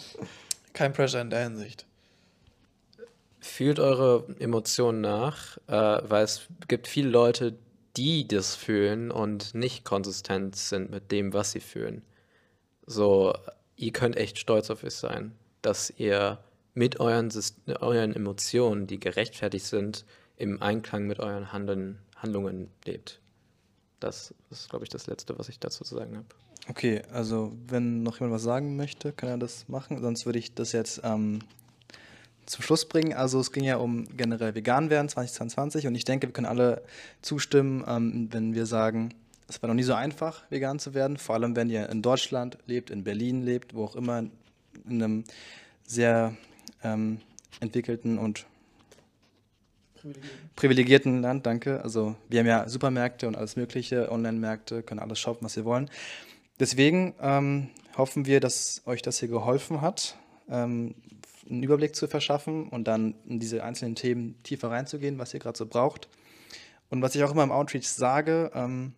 [0.72, 1.86] kein Pressure in der Hinsicht.
[3.40, 7.56] Fühlt eure Emotionen nach, äh, weil es gibt viele Leute,
[7.96, 12.02] die das fühlen und nicht konsistent sind mit dem, was sie fühlen.
[12.86, 13.34] So,
[13.76, 15.32] ihr könnt echt stolz auf euch sein,
[15.62, 16.38] dass ihr
[16.74, 17.30] mit euren,
[17.80, 20.04] euren Emotionen, die gerechtfertigt sind,
[20.36, 23.20] im Einklang mit euren Handeln, Handlungen lebt.
[24.00, 26.26] Das ist, glaube ich, das Letzte, was ich dazu zu sagen habe.
[26.68, 30.00] Okay, also wenn noch jemand was sagen möchte, kann er das machen.
[30.02, 31.40] Sonst würde ich das jetzt ähm,
[32.46, 33.14] zum Schluss bringen.
[33.14, 36.82] Also es ging ja um generell vegan werden 2022 und ich denke, wir können alle
[37.22, 39.14] zustimmen, ähm, wenn wir sagen,
[39.48, 42.58] es war noch nie so einfach, vegan zu werden, vor allem wenn ihr in Deutschland
[42.66, 45.24] lebt, in Berlin lebt, wo auch immer, in einem
[45.84, 46.36] sehr
[46.82, 47.20] ähm,
[47.60, 48.46] entwickelten und
[50.56, 51.82] privilegierten Land, danke.
[51.82, 55.90] Also wir haben ja Supermärkte und alles mögliche, Online-Märkte, können alles shoppen, was wir wollen.
[56.60, 60.16] Deswegen ähm, hoffen wir, dass euch das hier geholfen hat,
[60.48, 60.94] ähm,
[61.48, 65.56] einen Überblick zu verschaffen und dann in diese einzelnen Themen tiefer reinzugehen, was ihr gerade
[65.56, 66.08] so braucht.
[66.90, 68.92] Und was ich auch immer im Outreach sage, ähm,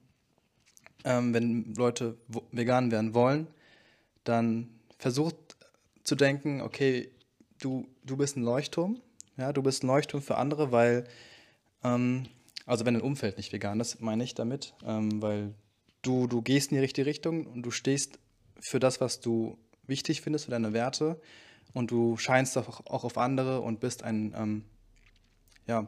[1.05, 2.17] ähm, wenn Leute
[2.53, 3.47] vegan werden wollen,
[4.25, 5.37] dann versucht
[6.05, 7.11] zu denken, okay,
[7.61, 9.01] du, du bist ein Leuchtturm,
[9.41, 11.05] ja, du bist ein Leuchtturm für andere, weil,
[11.83, 12.27] ähm,
[12.67, 15.55] also wenn dein Umfeld nicht vegan ist, meine ich damit, ähm, weil
[16.03, 18.19] du, du gehst in die richtige Richtung und du stehst
[18.61, 21.21] für das, was du wichtig findest, für deine Werte
[21.73, 24.65] und du scheinst auch, auch auf andere und bist ein ähm,
[25.67, 25.87] ja,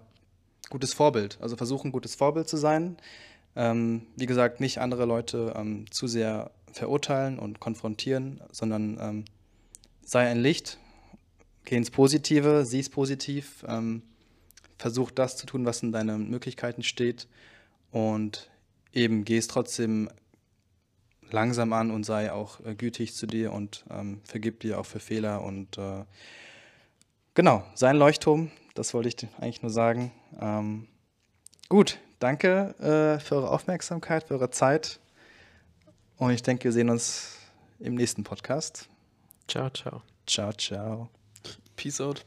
[0.70, 1.38] gutes Vorbild.
[1.40, 2.96] Also versuch ein gutes Vorbild zu sein.
[3.54, 9.24] Ähm, wie gesagt, nicht andere Leute ähm, zu sehr verurteilen und konfrontieren, sondern ähm,
[10.04, 10.78] sei ein Licht,
[11.64, 14.02] geh ins Positive, sieh es positiv, ähm,
[14.78, 17.28] versuch das zu tun, was in deinen Möglichkeiten steht
[17.90, 18.50] und
[18.92, 20.10] eben geh es trotzdem
[21.30, 25.00] langsam an und sei auch äh, gütig zu dir und ähm, vergib dir auch für
[25.00, 26.04] Fehler und äh,
[27.34, 30.12] genau, sei ein Leuchtturm, das wollte ich eigentlich nur sagen.
[30.40, 30.88] Ähm,
[31.68, 35.00] gut, danke äh, für eure Aufmerksamkeit, für eure Zeit
[36.16, 37.38] und ich denke, wir sehen uns
[37.78, 38.88] im nächsten Podcast.
[39.48, 40.02] Ciao, ciao.
[40.26, 41.21] Ciao, ciao.
[41.76, 42.24] Peace out.